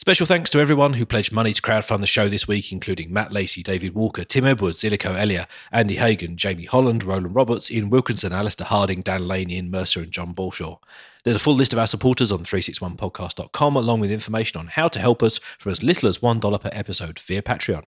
[0.00, 3.32] Special thanks to everyone who pledged money to crowdfund the show this week, including Matt
[3.32, 8.32] Lacey, David Walker, Tim Edwards, Zillico Elia, Andy Hagan, Jamie Holland, Roland Roberts, Ian Wilkinson,
[8.32, 10.78] Alistair Harding, Dan Lane, Ian Mercer, and John Balshaw.
[11.24, 15.00] There's a full list of our supporters on 361podcast.com, along with information on how to
[15.00, 17.82] help us for as little as $1 per episode via Patreon.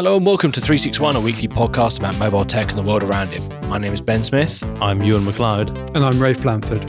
[0.00, 3.30] Hello and welcome to 361, a weekly podcast about mobile tech and the world around
[3.34, 3.42] it.
[3.68, 4.64] My name is Ben Smith.
[4.80, 5.94] I'm Ewan McLeod.
[5.94, 6.88] And I'm Rafe Blanford.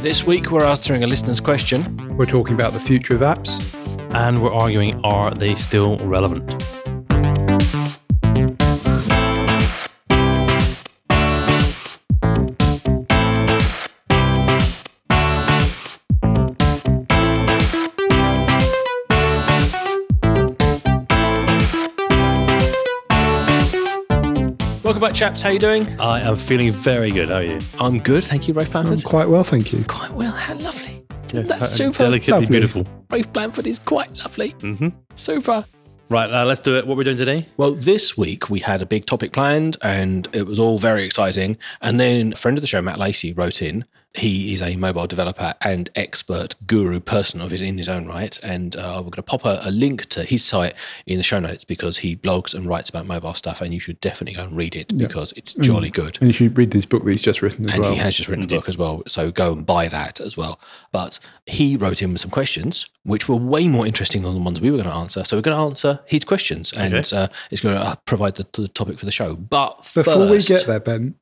[0.00, 2.16] This week we're answering a listener's question.
[2.16, 3.60] We're talking about the future of apps.
[4.14, 6.48] And we're arguing are they still relevant?
[25.08, 25.40] Welcome back, chaps.
[25.40, 25.86] How you doing?
[25.98, 27.30] I am feeling very good.
[27.30, 27.58] How are you?
[27.80, 29.06] I'm good, thank you, Rafe I'm Blanford.
[29.06, 29.82] quite well, thank you.
[29.88, 30.32] Quite well.
[30.32, 31.02] How lovely.
[31.32, 32.00] Yes, That's super.
[32.00, 32.46] Delicately Lovely.
[32.48, 32.86] beautiful.
[33.08, 34.50] Rafe Blanford is quite lovely.
[34.60, 35.64] hmm Super.
[36.10, 36.86] Right, uh, let's do it.
[36.86, 37.46] What we're doing today?
[37.56, 41.56] Well, this week we had a big topic planned and it was all very exciting.
[41.80, 43.86] And then a friend of the show, Matt Lacey, wrote in.
[44.18, 48.38] He is a mobile developer and expert guru person of his in his own right.
[48.42, 50.74] And uh, we're going to pop a, a link to his site
[51.06, 53.60] in the show notes because he blogs and writes about mobile stuff.
[53.62, 56.18] And you should definitely go and read it because it's jolly good.
[56.20, 57.92] And you should read this book that he's just written as And well.
[57.92, 59.02] he has just written a book as well.
[59.06, 60.58] So go and buy that as well.
[60.92, 64.60] But he wrote in with some questions, which were way more interesting than the ones
[64.60, 65.24] we were going to answer.
[65.24, 67.16] So we're going to answer his questions and Okay.
[67.16, 69.36] uh, it's going to uh, provide the, the topic for the show.
[69.36, 71.14] But Before we first, get there, Ben,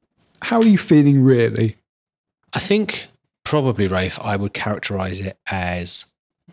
[0.42, 1.76] how are you feeling really?
[2.56, 3.08] I think
[3.44, 6.06] probably, Rafe, I would characterize it as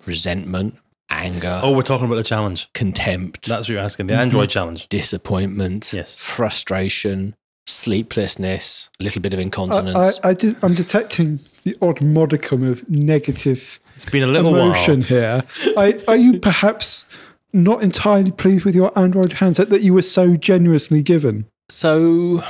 [0.05, 0.75] resentment,
[1.09, 2.67] anger, Oh, we're talking about the challenge.
[2.73, 4.07] contempt, That's what you're asking.
[4.07, 4.53] The Android mm-hmm.
[4.53, 4.89] challenge.
[4.89, 6.15] disappointment, Yes.
[6.17, 7.35] frustration,
[7.67, 10.19] sleeplessness, a little bit of I, incontinence.
[10.23, 15.01] I, I do, I'm detecting the odd modicum of negative It's been a little emotion
[15.01, 15.07] while.
[15.07, 15.43] here.
[15.77, 17.05] I, are you perhaps
[17.53, 21.45] not entirely pleased with your Android handset that you were so generously given?
[21.69, 22.41] So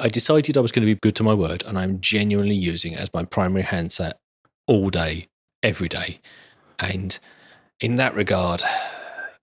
[0.00, 2.92] I decided I was going to be good to my word, and I'm genuinely using
[2.92, 4.18] it as my primary handset
[4.66, 5.26] all day,
[5.62, 6.20] every day.
[6.78, 7.18] And
[7.80, 8.62] in that regard,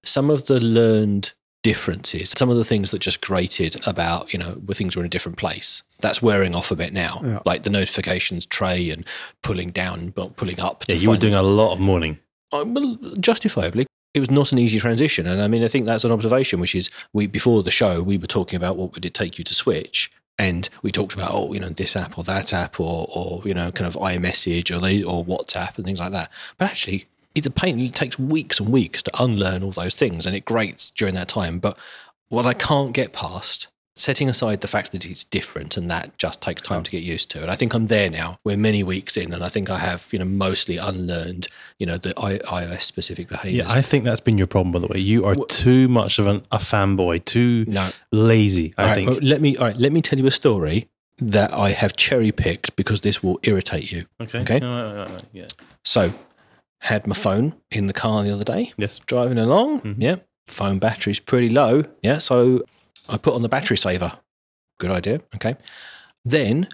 [0.03, 4.51] some of the learned differences, some of the things that just grated about, you know,
[4.66, 7.19] where things were in a different place, that's wearing off a bit now.
[7.23, 7.40] Yeah.
[7.46, 9.06] Like the notifications tray and
[9.44, 10.85] pulling down, but pulling up.
[10.88, 12.19] Yeah, you were find- doing a lot of mourning.
[12.51, 13.85] uh, well, justifiably.
[14.13, 16.59] It was not an easy transition, and I mean, I think that's an observation.
[16.59, 19.44] Which is, we before the show, we were talking about what would it take you
[19.44, 20.09] to switch,
[20.40, 23.53] and we talked about, oh, you know, this app or that app, or or you
[23.53, 26.31] know, kind of iMessage or they or WhatsApp and things like that.
[26.58, 27.06] But actually,
[27.36, 27.80] it's a pain.
[27.80, 31.28] It takes weeks and weeks to unlearn all those things, and it grates during that
[31.28, 31.59] time.
[31.59, 31.78] But
[32.30, 36.41] what I can't get past, setting aside the fact that it's different and that just
[36.41, 38.40] takes time to get used to, and I think I'm there now.
[38.44, 41.47] We're many weeks in, and I think I have, you know, mostly unlearned,
[41.80, 43.66] you know, the iOS specific behaviors.
[43.68, 45.00] Yeah, I think that's been your problem, by the way.
[45.00, 49.09] You are too much of an, a fanboy, too no, lazy, I all right, think.
[49.09, 49.78] well, let me all right.
[49.78, 50.88] Let me tell you a story
[51.19, 54.06] that I have cherry picked because this will irritate you.
[54.22, 54.40] okay.
[54.41, 54.59] okay.
[54.59, 55.47] No, no, Yeah.
[55.84, 56.14] So,
[56.81, 58.74] had my phone in the car the other day.
[58.78, 59.00] Yes.
[59.00, 59.81] driving along.
[59.81, 59.96] Mhm.
[59.97, 60.16] Yeah,
[60.47, 61.84] phone battery's pretty low.
[62.03, 62.64] Yeah, so
[63.09, 64.13] I put on the battery saver.
[64.79, 65.22] Good idea.
[65.35, 65.56] Okay.
[66.23, 66.69] Then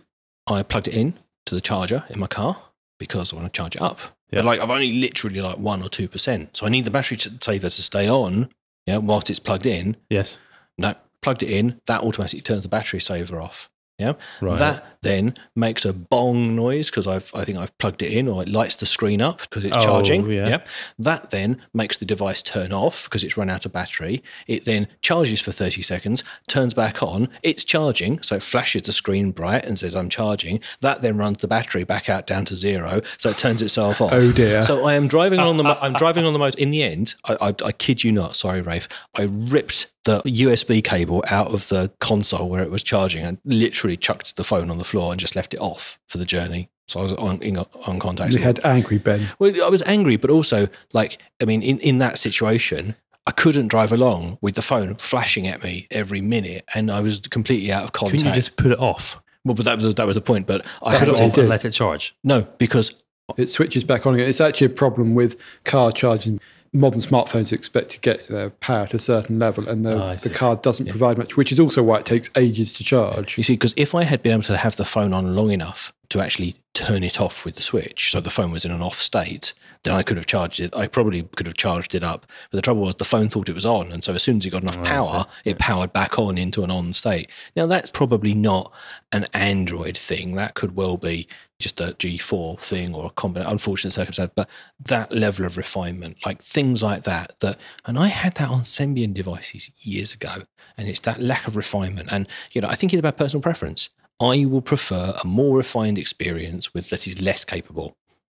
[0.48, 2.58] I plugged it in to the charger in my car
[3.00, 4.00] because I want to charge it up.
[4.32, 4.40] Yeah.
[4.40, 7.18] But like I've only literally like one or two percent, so I need the battery
[7.18, 8.50] saver to stay on.
[8.86, 9.96] Yeah, whilst it's plugged in.
[10.10, 10.40] Yes.
[10.78, 11.80] No, plugged it in.
[11.86, 13.70] That automatically turns the battery saver off.
[14.04, 14.14] Yeah.
[14.42, 14.58] Right.
[14.60, 18.42] That then makes a bong noise because I've I think I've plugged it in or
[18.44, 20.30] it lights the screen up because it's Oh, charging.
[20.30, 20.48] yeah.
[20.50, 20.68] Yep.
[21.00, 24.22] That then makes the device turn off because it's run out of battery.
[24.48, 28.92] It then charges for 30 seconds, turns back on, it's charging, so it flashes the
[28.92, 30.60] screen bright and says I'm charging.
[30.82, 34.06] That then runs the battery back out down to zero, so it turns itself oh,
[34.06, 34.14] off.
[34.14, 34.64] Oh, dear.
[34.64, 37.34] So I am driving on the I'm driving on the most In the end, I,
[37.42, 38.36] I, I kid you not.
[38.36, 38.88] Sorry, Rafe.
[39.18, 43.96] I ripped the USB cable out of the console where it was charging and literally
[43.96, 46.70] chucked the phone on the floor and just left it off for the journey.
[46.90, 48.34] So I was on, in, on contact.
[48.34, 49.22] We had angry Ben.
[49.40, 52.96] Well, I was angry, but also like, I mean, in, in that situation,
[53.26, 57.22] I couldn't drive along with the phone flashing at me every minute, and I was
[57.22, 58.18] completely out of contact.
[58.20, 59.22] Couldn't you just put it off?
[59.46, 60.46] well, but that was that was the point.
[60.46, 62.16] But I That's had it to off and let it charge.
[62.24, 63.02] no because
[63.38, 64.28] It switches back on again.
[64.28, 66.42] It's actually a problem with car charging.
[66.74, 70.14] Modern smartphones expect to get their power to a certain level, and the, ah, I
[70.14, 70.30] the see.
[70.32, 73.38] car doesn't provide much, which is also why it takes ages to charge.
[73.38, 75.94] You see, because if I had been able to have the phone on long enough
[76.10, 79.00] to actually turn it off with the switch, so the phone was in an off
[79.00, 79.54] state,
[79.84, 80.74] then I could have charged it.
[80.76, 82.26] I probably could have charged it up.
[82.50, 83.92] But the trouble was the phone thought it was on.
[83.92, 86.64] And so as soon as it got enough oh, power, it powered back on into
[86.64, 87.30] an on state.
[87.56, 88.72] Now, that's probably not
[89.12, 90.36] an Android thing.
[90.36, 91.28] That could well be
[91.64, 94.32] just a G4 thing or a combination, unfortunate circumstance.
[94.36, 94.50] But
[94.86, 99.14] that level of refinement, like things like that, that, and I had that on Symbian
[99.14, 100.44] devices years ago.
[100.78, 102.10] And it's that lack of refinement.
[102.12, 103.90] And, you know, I think it's about personal preference.
[104.20, 107.98] I will prefer a more refined experience with that is less capable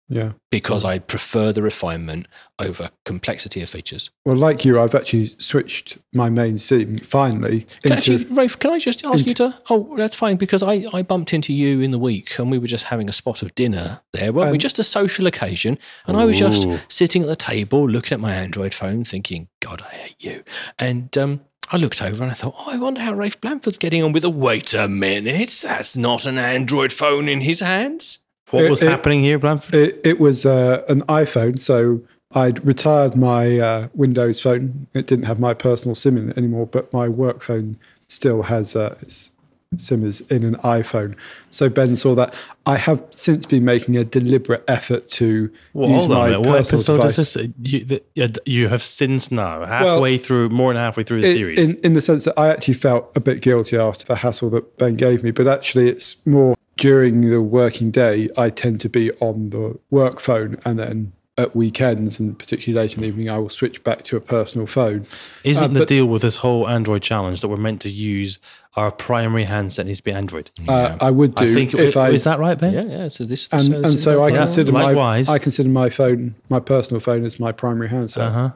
[0.10, 0.34] Yeah.
[0.52, 2.28] because I prefer the refinement
[2.60, 4.12] over complexity of features.
[4.26, 8.14] Well, like you, I've actually switched my main SIM finally Can into.
[8.14, 9.56] actually, Rafe, can I just ask you to?
[9.70, 12.68] Oh, that's fine because I, I bumped into you in the week and we were
[12.68, 14.58] just having a spot of dinner there, weren't we?
[14.58, 15.80] Um, Just a social occasion.
[16.06, 19.82] And I was just sitting at the table looking at my Android phone thinking, God,
[19.82, 20.44] I hate you.
[20.78, 21.42] And um,
[21.72, 24.24] I looked over and I thought, oh, I wonder how Rafe Blanford's getting on with
[24.24, 25.62] a wait a minute.
[25.64, 28.20] That's not an Android phone in his hands.
[28.54, 29.74] What It- was it- happening here, Blanford?
[29.76, 32.02] It, it was uh, an iPhone, so
[32.36, 34.88] I'd retired my uh, Windows phone.
[34.94, 37.78] It didn't have my personal SIM in it anymore, but my work phone
[38.08, 39.32] still has uh, its
[39.76, 41.16] SIM is in an iPhone.
[41.50, 42.36] So Ben saw that.
[42.68, 46.26] I have since been making a deliberate effort to Well, use hold on a my
[46.30, 46.40] minute.
[46.48, 47.18] What personal episode device.
[47.20, 47.48] is this?
[47.64, 47.86] You,
[48.26, 51.58] the, you- have since now, halfway through, more than halfway through the in, series.
[51.60, 54.78] in, in the sense that I actually felt a bit guilty after the hassle that
[54.78, 59.12] Ben gave me, but actually it's more during the working day, I tend to be
[59.14, 63.40] on the work phone and then at weekends and particularly late in the evening, I
[63.40, 65.04] will switch back to a personal phone.
[65.44, 68.38] Isn't uh, the deal with this whole Android challenge that we're meant to use
[68.76, 70.52] our primary handset needs to be Android?
[70.68, 72.74] Uh, I would do I think if I is that right, Ben?
[72.74, 73.10] Yeah, yeah.
[73.10, 74.36] So this, and, so and so I no problem.
[74.36, 75.28] consider likewise.
[75.28, 78.28] my I consider my phone my personal phone as my primary handset.
[78.28, 78.52] Uh huh.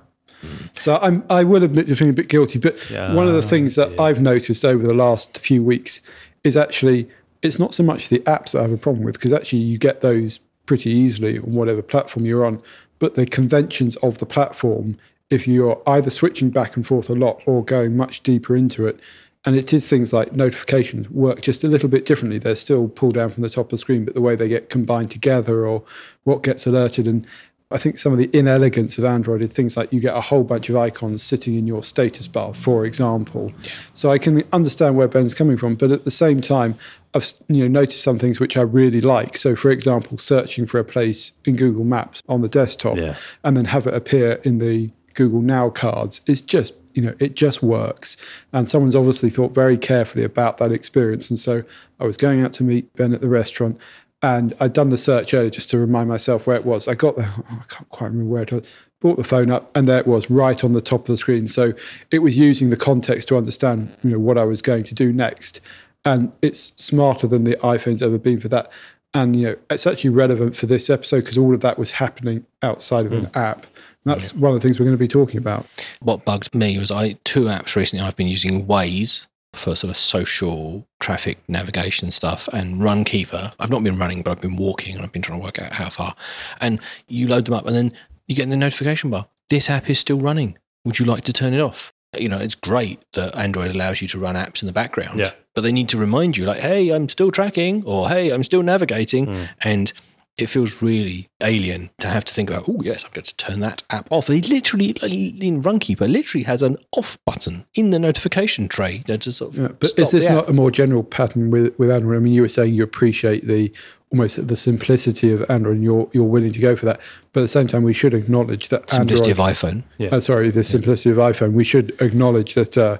[0.74, 3.42] So I'm, I will admit to feeling a bit guilty, but Yeah, one of the
[3.42, 6.00] things that I've noticed over the last few weeks
[6.44, 7.10] is actually
[7.42, 9.78] it's not so much the apps that I have a problem with because actually you
[9.78, 12.62] get those pretty easily on whatever platform you're on,
[13.00, 14.98] but the conventions of the platform.
[15.30, 19.00] If you're either switching back and forth a lot or going much deeper into it,
[19.46, 22.38] and it is things like notifications work just a little bit differently.
[22.38, 24.70] They're still pulled down from the top of the screen, but the way they get
[24.70, 25.84] combined together or
[26.24, 27.08] what gets alerted.
[27.08, 27.26] And
[27.70, 30.46] I think some of the inelegance of Android is things like you get a whole
[30.46, 33.52] bunch of icons sitting in your status bar, for example.
[33.62, 33.70] Yeah.
[33.92, 36.76] So I can understand where Ben's coming from, but at the same time,
[37.14, 39.36] I've you know noticed some things which I really like.
[39.38, 43.16] So, for example, searching for a place in Google Maps on the desktop Yeah.
[43.44, 47.36] and then have it appear in the Google Now cards is just you know it
[47.36, 48.18] just works
[48.54, 51.62] and someone's obviously thought very carefully about that experience and so
[52.00, 53.80] i was going out to meet ben at the restaurant
[54.28, 56.88] and i'd done the search earlier just to remind myself where it was.
[56.88, 58.72] I got there oh, i can't quite remember where it was.
[59.00, 61.48] Brought the phone up and there it was right on the top of the screen.
[61.48, 61.74] So
[62.12, 65.14] it was using the context to understand you know what i was going to do
[65.14, 65.62] next.
[66.04, 68.72] And it's smarter than the iphone's ever been for that.
[69.14, 72.46] And you know it's actually relevant for this episode because all of that was happening
[72.62, 73.36] outside of an mm.
[73.36, 73.66] app.
[74.04, 75.66] And that's one of the things we're going to be talking about.
[76.02, 79.28] What bugged me was I two apps recently I've been using Waze
[79.58, 83.54] for sort of social traffic navigation stuff and Runkeeper.
[83.60, 85.74] I've not been running, but I've been walking and I've been trying to work out
[85.74, 86.16] how far.
[86.62, 87.92] And you load them up and then
[88.28, 89.28] you get in the notification bar.
[89.50, 90.58] This app is still running.
[90.86, 91.94] Would you like to turn it off?
[92.18, 95.32] You know, it's great that Android allows you to run apps in the background, Yeah.
[95.54, 98.64] but they need to remind you, like, hey, I'm still tracking, or hey, I'm still
[98.64, 99.26] navigating.
[99.28, 99.44] Hmm.
[99.62, 99.94] And
[100.38, 103.60] it feels really alien to have to think about, oh, yes, I'm going to turn
[103.62, 104.28] that app off.
[104.28, 109.32] They literally, in Runkeeper, literally has an off button in the notification tray that to
[109.32, 112.18] sort of Yeah, but stop is this not a more general pattern with, with Android?
[112.18, 113.74] I mean, you were saying you appreciate the
[114.12, 117.02] almost the simplicity of Android and you're, you're willing to go for that.
[117.34, 119.84] But at the same time, we should acknowledge that simplicity Android, of iPhone?
[119.98, 120.10] Yeah.
[120.10, 123.00] uh, sorry, the simplicity of iPhone, we should acknowledge that uh,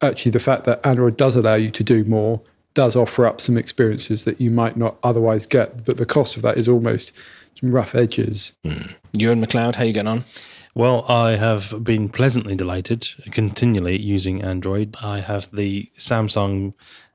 [0.00, 2.40] actually the fact that Android does allow you to do more
[2.76, 5.84] does offer up some experiences that you might not otherwise get.
[5.84, 7.12] But the cost of that is almost
[7.58, 8.52] some rough edges.
[9.12, 10.24] Ewan McLeod, how you getting on?
[10.74, 14.94] Well, I have been pleasantly delighted continually using Android.
[15.02, 16.74] I have the Samsung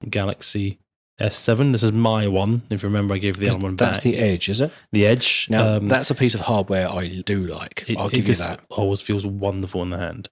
[0.10, 0.80] Galaxy
[1.22, 1.72] S7.
[1.72, 2.64] This is my one.
[2.72, 4.04] If you remember, I gave the other one That's back.
[4.04, 4.72] That's the Edge, is it?
[4.92, 5.46] the Edge.
[5.52, 7.86] Now, um, that's a piece of hardware I do like.
[7.88, 8.62] it- I'll it give you just that.
[8.72, 10.30] Always feels wonderful in the hand.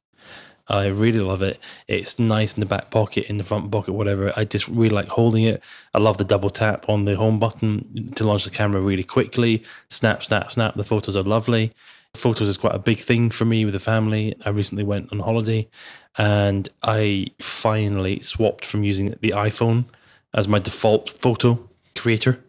[0.69, 1.59] I really love it.
[1.87, 4.31] It's nice in the back pocket, in the front pocket, whatever.
[4.37, 5.63] I just really like holding it.
[5.93, 9.63] I love the double tap on the home button to launch the camera really quickly.
[9.89, 10.75] Snap, snap, snap.
[10.75, 11.73] The photos are lovely.
[12.13, 14.35] Photos is quite a big thing for me with the family.
[14.45, 15.67] I recently went on holiday
[16.17, 19.85] and I finally swapped from using the iPhone
[20.33, 22.39] as my default photo creator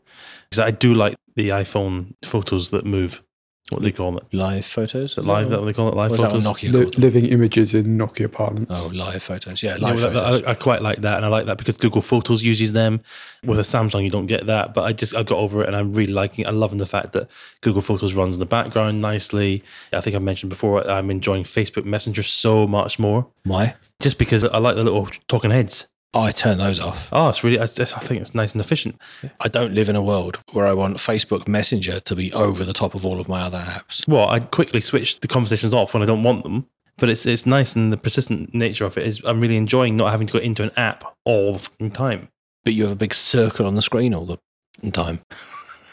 [0.48, 3.22] because I do like the iPhone photos that move.
[3.70, 4.24] What do they call it?
[4.32, 5.12] Live photos?
[5.12, 5.48] Is it live?
[5.48, 5.94] That what they call it?
[5.94, 6.44] Live What's that photos.
[6.44, 8.66] Nokia Li- called living images in Nokia parlance.
[8.70, 9.62] Oh, live photos.
[9.62, 10.42] Yeah, Yeah, live well, photos.
[10.44, 13.00] I, I quite like that, and I like that because Google Photos uses them.
[13.44, 15.76] With a Samsung, you don't get that, but I just I got over it, and
[15.76, 16.46] I'm really liking.
[16.46, 19.62] I'm loving the fact that Google Photos runs in the background nicely.
[19.92, 23.76] I think I mentioned before I'm enjoying Facebook Messenger so much more, Why?
[24.02, 25.86] just because I like the little talking heads.
[26.12, 27.08] I turn those off.
[27.12, 27.60] Oh, it's really.
[27.60, 29.00] I, I think it's nice and efficient.
[29.40, 32.72] I don't live in a world where I want Facebook Messenger to be over the
[32.72, 34.06] top of all of my other apps.
[34.08, 36.66] Well, I quickly switch the conversations off when I don't want them,
[36.98, 39.22] but it's it's nice and the persistent nature of it is.
[39.24, 42.28] I'm really enjoying not having to go into an app all the time.
[42.64, 45.20] But you have a big circle on the screen all the time.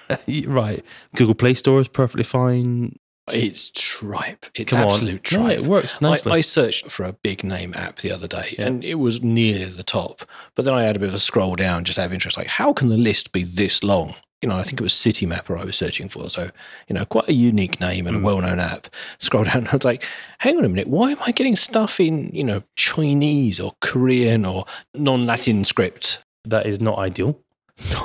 [0.47, 0.83] right.
[1.15, 2.97] Google Play Store is perfectly fine.
[3.31, 4.45] It's tripe.
[4.55, 5.39] It's Come absolute on.
[5.41, 5.59] No, tripe.
[5.59, 6.31] it works nicely.
[6.31, 8.67] I, I searched for a big name app the other day Yeah.
[8.67, 10.21] and it was near the top.
[10.55, 12.37] But then I had a bit of a scroll down just out of interest.
[12.37, 14.15] Like, how can the list be this long?
[14.41, 16.29] You know, I think it was Citymapper I was searching for.
[16.29, 16.51] So,
[16.87, 18.07] you know, quite a unique name Mm.
[18.09, 18.87] and a well known app.
[19.17, 20.05] Scroll down and I was like,
[20.37, 24.45] hang on a minute, why am I getting stuff in, you know, Chinese or Korean
[24.45, 26.19] or non Latin script?
[26.45, 27.37] that is not ideal.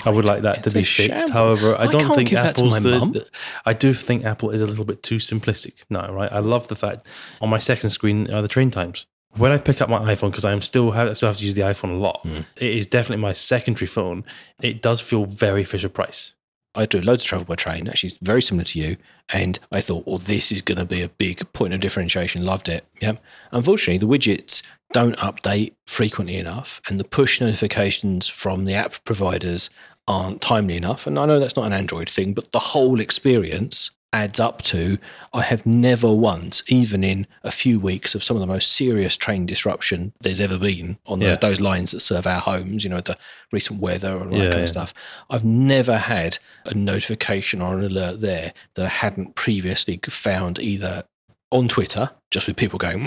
[0.05, 1.09] I would like that to be fixed.
[1.09, 1.31] shambles.
[1.31, 3.31] However, I I don't think give that to Apple's the, the-
[3.65, 6.31] I do think Apple is a little bit too simplistic now, right?
[6.31, 7.07] I love the fact
[7.41, 9.07] on my second screen are the train times.
[9.37, 11.63] When I pick up my iPhone, because I'm still have, still have to use the
[11.63, 12.41] iPhone a lot, Hmm.
[12.57, 14.25] it is definitely my secondary phone.
[14.61, 16.35] It does feel very Fisher Price.
[16.75, 17.89] I do loads of travel by train.
[17.89, 18.97] Actually, it's very similar to you.
[19.33, 22.45] And I thought, well, this is going to be a big point of differentiation.
[22.45, 22.87] Loved it.
[23.01, 23.15] Yeah.
[23.51, 24.63] Unfortunately, the widgets
[24.93, 29.71] don't update frequently enough, and the push notifications from the app providers
[30.07, 31.07] aren't timely enough.
[31.07, 34.99] And I know that's not an Android thing, but the whole experience adds up to
[35.33, 39.17] I have never once, even in a few weeks of some of the most serious
[39.17, 41.37] train disruption there's ever been on the, Yeah.
[41.37, 43.17] those lines that serve our homes, you know, the
[43.53, 44.63] recent weather and all that Yeah, kind yeah.
[44.65, 44.95] of stuff.
[45.31, 51.05] I've never had a notification or an alert there that I hadn't previously found either
[51.51, 53.07] on Twitter, just with people going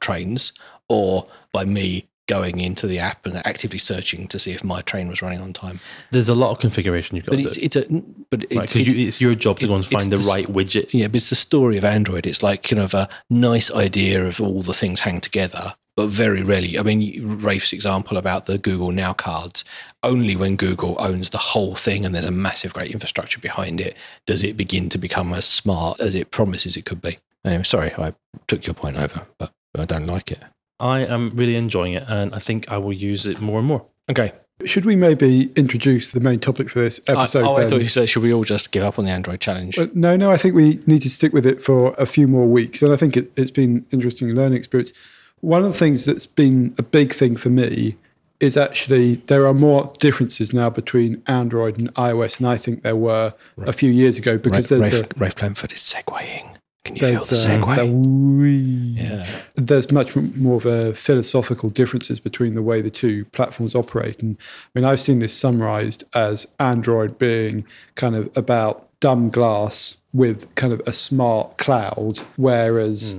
[0.00, 0.52] trains,
[0.88, 5.08] or by me going into the app and actively searching to see if my train
[5.08, 5.80] was running on time.
[6.10, 7.62] There's a lot of configuration you've got But to it's, do.
[7.62, 10.16] it's a but it's, Right, it's, you, it's your job to go and find the
[10.16, 10.90] the right widget.
[10.92, 12.26] yeah, but it's the story of Android.
[12.26, 16.42] It's like kind of a nice idea of all the things hang together, but very
[16.42, 16.78] rarely.
[16.78, 17.00] I mean,
[17.42, 19.64] Rafe's example about the Google Now cards,
[20.02, 23.96] only when Google owns the whole thing and there's a massive, great infrastructure behind it,
[24.26, 27.18] does it begin to become as smart as it promises it could be.
[27.44, 28.14] Anyway, sorry, I
[28.46, 30.42] took your point over, but I don't like it.
[30.84, 33.86] I am really enjoying it, and I think I will use it more and more.
[34.10, 34.32] Okay.
[34.66, 37.44] Should we maybe introduce the main topic for this I, episode?
[37.44, 39.76] oh, I thought you said, should we all just give up on the Android challenge?
[39.76, 42.46] But no, no, I think we need to stick with it for a few more
[42.46, 42.82] weeks.
[42.82, 44.92] And I think it, it's been interesting learning experience.
[45.40, 47.96] One of the things that's been a big thing for me
[48.40, 52.96] is actually there are more differences now between Android and iOS than I think there
[52.96, 56.53] were a few years ago because Rafe, there's Rafe, a Rafe Blanford is segueing.
[56.84, 59.26] Can you feel there's, the uh, the wee- yeah.
[59.54, 64.22] there's much more of a philosophical differences between the way the two platforms operate.
[64.22, 67.64] And I mean, I've seen this summarized as Android being
[67.94, 73.16] kind of about dumb glass with kind of a smart cloud, whereas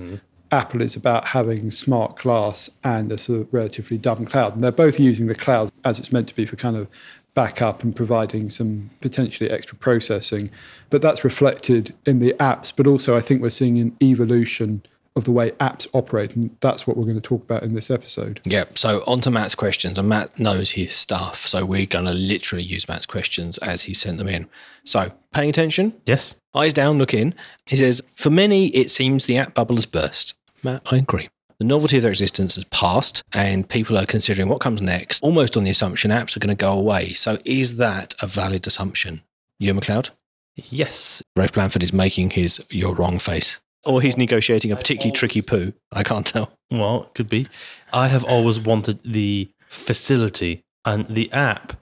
[0.51, 4.53] Apple is about having smart glass and a sort of relatively dumb cloud.
[4.53, 6.87] And they're both using the cloud as it's meant to be for kind of
[7.35, 10.49] backup and providing some potentially extra processing.
[10.89, 12.73] But that's reflected in the apps.
[12.75, 14.81] But also, I think we're seeing an evolution
[15.17, 16.35] of the way apps operate.
[16.35, 18.41] And that's what we're going to talk about in this episode.
[18.43, 22.11] Yeah, so on to Matt's questions, and Matt knows his stuff, so we're going to
[22.13, 24.47] literally use Matt's questions as he sent them in.
[24.83, 26.35] So, paying attention, Yes.
[26.53, 27.33] eyes down, look in.
[27.65, 30.33] He says, For many, it seems the app bubble has burst.
[30.63, 31.29] Matt, I agree.
[31.57, 35.55] The novelty of their existence has passed, and people are considering what comes next, almost
[35.55, 37.13] on the assumption apps are going to go away.
[37.13, 39.21] So, is that a valid assumption?
[39.59, 40.09] Ewan McLeod?
[40.55, 41.23] Yes.
[41.35, 43.61] Rafe Blanford is making his you're wrong face.
[43.85, 45.73] Or he's negotiating a particularly tricky poo.
[45.93, 46.51] I can't tell.
[46.71, 47.47] Well, it could be.
[47.93, 51.73] I have always wanted the facility, and the app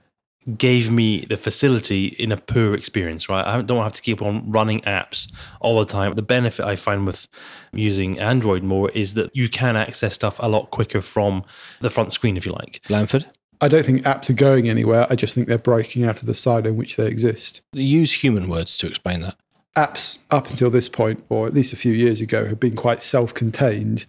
[0.58, 3.46] gave me the facility in a poor experience, right?
[3.46, 6.12] I don't have to keep on running apps all the time.
[6.14, 7.28] The benefit I find with
[7.72, 11.44] using Android more is that you can access stuff a lot quicker from
[11.80, 12.80] the front screen, if you like.
[12.88, 13.26] Blanford?
[13.60, 15.06] I don't think apps are going anywhere.
[15.08, 17.62] I just think they're breaking out of the silo in which they exist.
[17.72, 19.36] Use human words to explain that.
[19.76, 23.00] apps up until this point, or at least a few years ago, have been quite
[23.00, 24.04] self contained.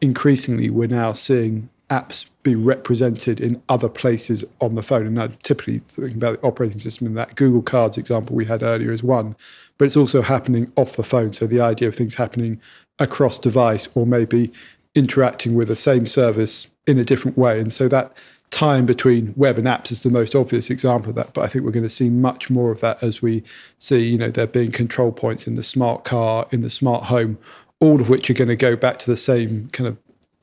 [0.00, 5.06] Increasingly, we're now seeing apps be represented in other places on the phone.
[5.06, 8.62] And I'm typically thinking about the operating system, and that Google Cards example we had
[8.62, 9.36] earlier is one.
[9.78, 11.32] But it's also happening off the phone.
[11.32, 12.60] So the idea of things happening
[12.98, 14.52] across device or maybe
[14.94, 17.60] interacting with the same service in a different way.
[17.60, 18.16] And so that
[18.50, 21.34] time between web and apps is the most obvious example of that.
[21.34, 23.42] But I think we're going to see much more of that as we
[23.76, 27.38] see, you know, there being control points in the smart car, in the smart home,
[27.80, 29.98] all of which are going to go back to the same kind of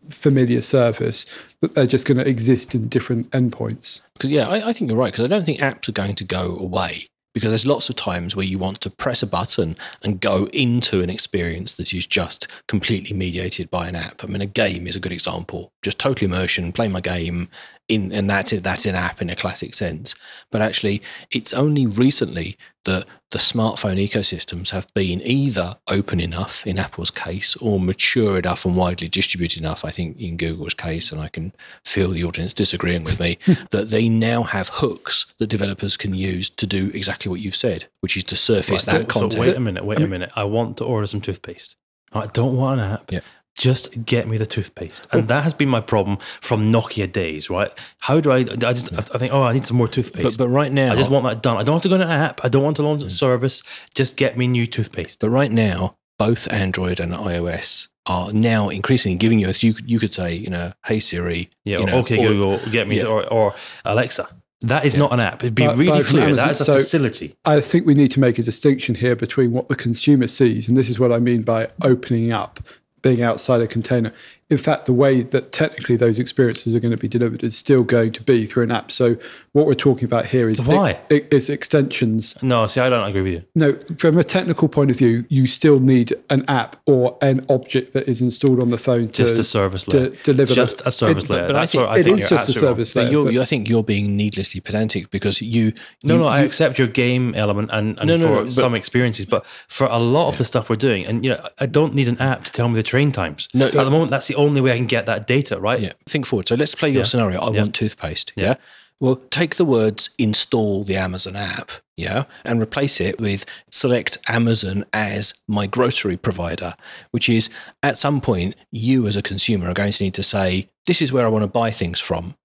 [0.10, 1.26] familiar service,
[1.62, 4.02] but they're just going to exist in different endpoints.
[4.14, 5.12] Because yeah, I, I think you're right.
[5.12, 7.08] Because I don't think apps are going to go away.
[7.34, 11.02] Because there's lots of times where you want to press a button and go into
[11.02, 14.24] an experience that is just completely mediated by an app.
[14.24, 15.73] I mean, a game is a good example.
[15.84, 17.50] Just total immersion, play my game,
[17.90, 20.16] in and that's it, that's an app in a classic sense.
[20.52, 26.78] But actually, it's only recently that the smartphone ecosystems have been either open enough in
[26.78, 29.84] Apple's case or mature enough and widely distributed enough.
[29.84, 31.54] I think in Google's case, and I can
[31.86, 33.38] feel the audience disagreeing with me,
[33.72, 37.86] that they now have hooks that developers can use to do exactly what you've said,
[38.02, 39.46] which is to surface Right, that so content.
[39.46, 40.32] wait a minute, wait a um, minute.
[40.36, 41.76] I want to order some toothpaste.
[42.14, 43.12] I don't want an app.
[43.12, 43.22] Yeah.
[43.56, 47.50] Just get me the toothpaste, and that has been my problem from Nokia days.
[47.52, 47.72] Right?
[48.00, 48.38] How do I?
[48.38, 50.38] I just I think oh I need some more toothpaste.
[50.38, 51.58] but, but right now, I just want that done.
[51.58, 52.44] I don't want to go to an app.
[52.44, 53.62] I don't want to launch a service.
[53.94, 55.20] Just get me new toothpaste.
[55.20, 59.98] But right now, both Android and iOS are now increasingly giving you, you could, you
[60.00, 61.80] could say, you know, hey Siri, Yeah.
[61.80, 63.06] you know, okay, or- Google, get me yeah.
[63.06, 63.56] or, or
[63.86, 64.28] Alexa.
[64.62, 65.44] That is not an app.
[65.44, 66.24] It'd be But- really but clear.
[66.26, 67.36] Amazon, That is a so- facility.
[67.46, 70.76] I think we need to make a distinction here between what the consumer sees, and
[70.76, 72.60] this is what I mean by opening up,
[73.04, 74.12] being outside a container.
[74.54, 77.82] In fact, the way that technically those experiences are going to be delivered is still
[77.84, 78.92] going to be through an app.
[78.92, 79.18] So
[79.54, 81.00] what we're talking about here is Why?
[81.10, 82.38] is extensions.
[82.44, 83.44] No, see, I don't agree with you.
[83.56, 87.94] No, from a technical point of view, you still need an app or an object
[87.94, 90.10] that is installed on the phone to Just a service to layer.
[90.22, 90.88] deliver Just that.
[90.88, 91.48] a service It- layer.
[91.48, 92.76] but I think where I it think is you're just a absolutely wrong.
[92.76, 93.12] service But layer.
[93.12, 95.74] you're, but- I think you're being needlessly pedantic because you.
[96.04, 98.44] No, you- no, I you- accept your game element and, and No, no, for no,
[98.44, 101.42] but- some experiences, but for a lot of the stuff we're doing, and you know,
[101.60, 103.48] I don't need an app to tell me the train times.
[103.54, 105.80] No, so at the moment, that's the only way I can get that data, right?
[105.80, 106.48] Yeah, think forward.
[106.48, 107.40] So let's play your scenario.
[107.42, 108.34] I want toothpaste.
[108.36, 108.56] Yeah.
[109.02, 114.86] Well, take the words install the Amazon app, yeah, and replace it with select Amazon
[114.94, 116.74] as my grocery provider,
[117.12, 117.50] which is
[117.82, 121.12] at some point you as a consumer are going to need to say, this is
[121.12, 122.36] where I want to buy things from.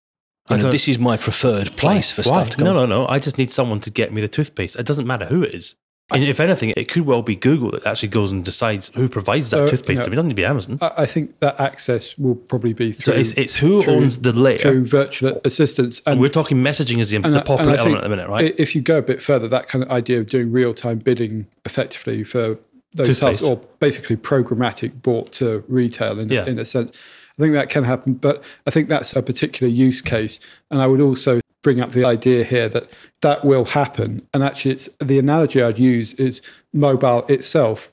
[0.48, 2.32] I You know, don't- this is my preferred place for Why?
[2.32, 2.64] stuff to go.
[2.64, 3.06] No, no, no.
[3.06, 4.74] I just need someone to get me the toothpaste.
[4.76, 5.76] It doesn't matter who it is.
[6.10, 9.50] And if anything, it could well be Google that actually goes and decides who provides
[9.50, 10.12] that toothpaste you to know, me.
[10.12, 10.78] It doesn't need to be Amazon.
[10.80, 14.18] I I think that access will probably be So through it's, it's who through- owns
[14.22, 14.56] the layer.
[14.58, 16.00] through virtual assistants.
[16.06, 18.54] And We're talking messaging is the, the uh, popular element at the minute, right?
[18.58, 21.46] If you go a bit further, that kind of idea of doing real time bidding
[21.66, 22.58] effectively for
[22.94, 23.20] those Toothpaste.
[23.20, 26.46] tasks, or basically programmatic bought to retail in, Yeah.
[26.46, 26.98] in a sense,
[27.38, 28.14] I think that can happen.
[28.14, 30.40] But I think that's a particular use case.
[30.70, 32.88] And I would also bring up the idea here that
[33.20, 34.26] that will happen.
[34.32, 36.42] And actually, it's the analogy I'd use is
[36.72, 37.90] mobile itself.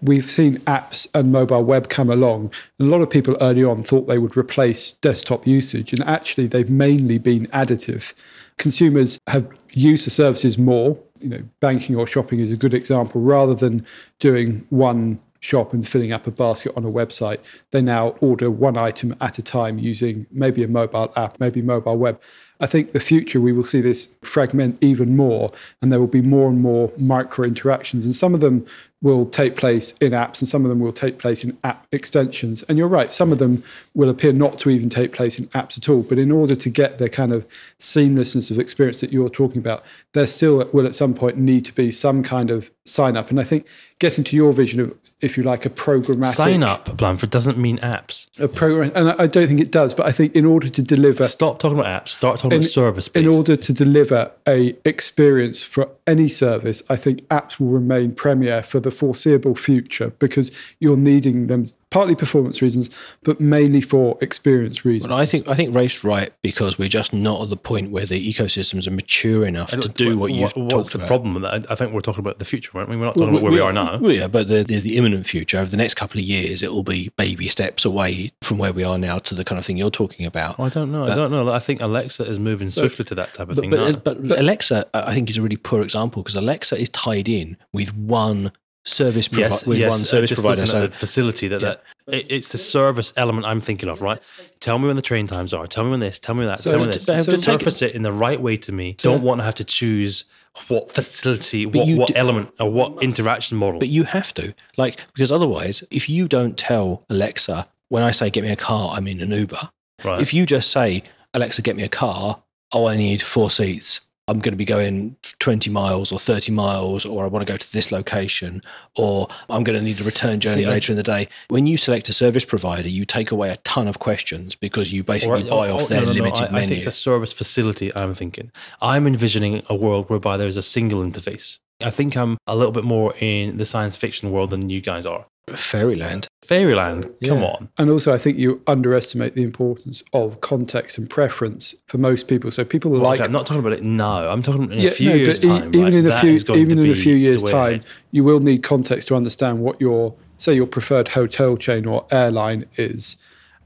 [0.00, 2.52] We've seen apps and mobile web come along.
[2.78, 6.46] And a lot of people early on thought they would replace desktop usage, and actually,
[6.46, 8.14] they've mainly been additive.
[8.58, 10.98] Consumers have used the services more.
[11.20, 13.20] You know, banking or shopping is a good example.
[13.20, 13.84] Rather than
[14.20, 17.38] doing one shop and filling up a basket on a website,
[17.70, 21.96] they now order one item at a time using maybe a mobile app, maybe mobile
[21.96, 22.20] web.
[22.60, 26.22] I think the future we will see this fragment even more, and there will be
[26.22, 28.66] more and more micro interactions, and some of them
[29.00, 32.64] will take place in apps, and some of them will take place in app extensions.
[32.64, 33.62] And you're right, some of them
[33.94, 36.02] will appear not to even take place in apps at all.
[36.02, 37.46] But in order to get the kind of
[37.78, 41.72] seamlessness of experience that you're talking about, there still will at some point need to
[41.72, 43.30] be some kind of sign up.
[43.30, 43.68] And I think
[44.00, 47.78] getting to your vision of, if you like, a programmatic Sign up, Blanford, doesn't mean
[47.78, 48.28] apps.
[48.40, 49.94] a program, and I I don't think it does.
[49.94, 52.08] But I think in order to deliver Stop talking about apps.
[52.08, 57.26] Start talking about service in order to deliver a experience for any service, I think
[57.28, 62.90] apps will remain premier for the foreseeable future because you're needing them partly performance reasons,
[63.22, 65.08] but mainly for experience reasons.
[65.08, 68.04] But I think I think Rafe's right because we're just not at the point where
[68.04, 71.06] the ecosystems are mature enough to do what you've What's talked the about.
[71.08, 71.66] problem with that?
[71.70, 72.96] I I think we're talking about the future, aren't we?
[72.96, 73.98] We're not talking about where we, are now.
[73.98, 75.58] Well, yeah, but there- there's the imminent future.
[75.58, 78.84] Over the next couple of years, it will be baby steps away from where we
[78.84, 80.58] are now to the kind of thing you're talking about.
[80.60, 81.04] I don't know.
[81.04, 81.48] I don't know.
[81.50, 83.70] I think Alexa is moving swiftly to that type of thing.
[83.70, 83.92] now.
[83.92, 87.56] But, but, Alexa, I think, is a really poor example because Alexa is tied in
[87.72, 88.52] with one
[88.88, 90.62] service provi- yes, with yes, one uh, service just provider.
[90.62, 94.00] looking So at the facility that, that it, it's the service element I'm thinking of,
[94.02, 94.20] right?
[94.60, 95.66] Tell me when the train times are.
[95.66, 96.18] Tell me when this.
[96.18, 96.58] Tell me that.
[96.58, 97.06] So- tell me but- this.
[97.06, 98.94] but- So surface it in the right way to me.
[98.98, 100.24] Don't want to have to choose
[100.66, 103.78] what facility, what, what do- element, or what interaction model.
[103.78, 108.28] But you have to, like, because otherwise, if you don't tell Alexa, when I say
[108.30, 109.70] get me a car, I'm in an Uber.
[110.04, 110.20] right.
[110.20, 111.02] If you just say,
[111.34, 115.16] Alexa, get me a car, oh, I need four seats, I'm going to be going
[115.38, 118.60] 20 miles or 30 miles, or I want to go to this location,
[118.94, 121.28] or I'm going to need a return journey See, I- later in the day.
[121.48, 125.02] When you select a service provider, you take away a ton of questions because you
[125.02, 126.68] basically buy off their no, no, no, limited I, I menu.
[126.68, 127.94] think it's a service facility.
[127.96, 128.52] I'm thinking.
[128.82, 131.58] I'm envisioning a world whereby there is a single interface.
[131.80, 135.06] I think I'm a little bit more in the science fiction world than you guys
[135.06, 135.26] are.
[135.54, 136.26] Fairyland.
[136.42, 137.44] Fairyland, come Yeah.
[137.46, 137.68] on.
[137.78, 142.50] And also, I think you underestimate the importance of context and preference for most people.
[142.50, 144.28] So people Well, like okay, I'm not talking about it now.
[144.28, 145.68] I'm talking in Yeah, a few no, years' but e- time.
[145.68, 148.62] even right, in a that few even in a few years' time, you will need
[148.62, 153.16] context to understand what your say your preferred hotel chain or airline is.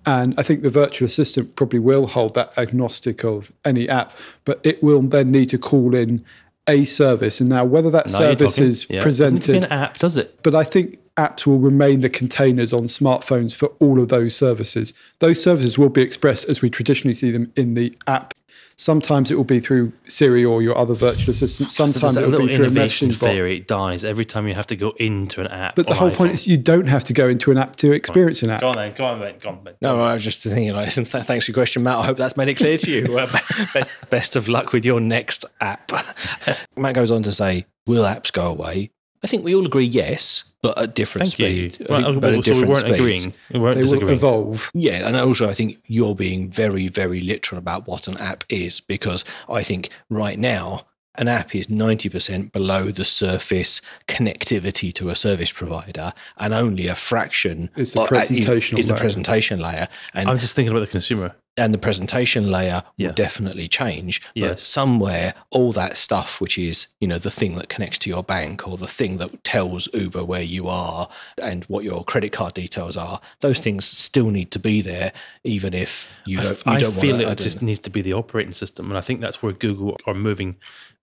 [0.05, 4.13] And I think the virtual assistant probably will hold that agnostic of any app,
[4.45, 6.25] but it will then need to call in
[6.69, 7.41] a service.
[7.41, 9.03] And now whether that service is Yeah.
[9.03, 10.39] Doesn't need to be presented an app, does it?
[10.43, 14.95] but I think apps will remain the containers on smartphones for all of those services.
[15.19, 18.33] Those services will be expressed as we traditionally see them in the app.
[18.77, 21.71] Sometimes it will be through Siri or your other virtual assistant.
[21.71, 23.31] Sometimes there's it will be through a innovation messaging bot.
[23.31, 23.57] theory.
[23.59, 25.77] It dies every time you have to go into an app.
[25.77, 27.93] But the on whole point is you don't have to go into an app to
[27.93, 28.61] experience an app.
[28.61, 29.75] Go on then, go on then, go on then.
[29.83, 31.99] No, I was just thinking, like, th- thanks for your question, Matt.
[31.99, 33.19] I hope that's made it clear to you.
[33.19, 33.27] Uh,
[33.75, 35.93] best, best of luck with your next app.
[36.77, 38.91] Matt goes on to say, will apps go away?
[39.23, 41.71] I think we all agree yes, but at different Thank you.
[41.71, 41.79] speeds.
[41.89, 42.99] Well, but well, at so we different weren't speeds.
[43.01, 43.35] agreeing.
[43.53, 44.71] We weren't They will evolve.
[44.75, 48.81] Yeah, and also I think you're being very, very literal about what an app is
[48.81, 55.15] because I think right now an app is 90% below the surface connectivity to a
[55.15, 58.47] service provider and only a fraction It's the or- uh, is- is,
[58.87, 59.01] the layer.
[59.01, 59.89] presentation layer.
[60.15, 61.35] And I'm just thinking about the consumer.
[61.57, 63.09] And the presentation layer Yeah.
[63.09, 64.21] will definitely change.
[64.35, 64.63] But Yes.
[64.63, 68.67] somewhere, all that stuff, which is you know the thing that connects to your bank
[68.67, 71.09] or the thing that tells Uber where you are
[71.43, 75.13] and what your credit card details are, those things still need to be there,
[75.45, 76.57] even if you don't.
[76.67, 78.87] you I don't feel wanna, I it don't- just needs to be the operating system,
[78.89, 80.57] and I think that's where Google are moving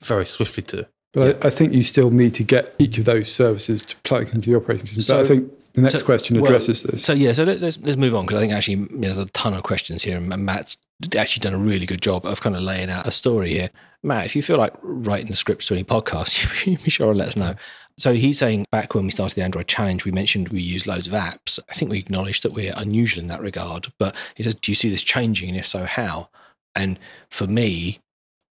[0.03, 0.87] very swiftly to.
[1.13, 4.33] But I, I think you still need to get each of those services to plug
[4.33, 5.01] into the operating system.
[5.03, 7.03] So- but I think the next so- question well, addresses this.
[7.03, 9.53] So yeah, so let, let's let's move on because I think actually there's a ton
[9.53, 10.77] of questions here, and Matt's
[11.17, 13.69] actually done a really good job of kind of laying out a story here.
[14.03, 17.29] Matt, if you feel like writing the scripts to any podcast, be sure and let
[17.29, 17.55] us know.
[17.97, 21.05] So he's saying back when we started the Android challenge, we mentioned we use loads
[21.05, 21.59] of apps.
[21.69, 23.87] I think we acknowledged that we're unusual in that regard.
[23.97, 26.29] But he says, do you see this changing, and if so, how?
[26.75, 26.97] And
[27.29, 27.99] for me,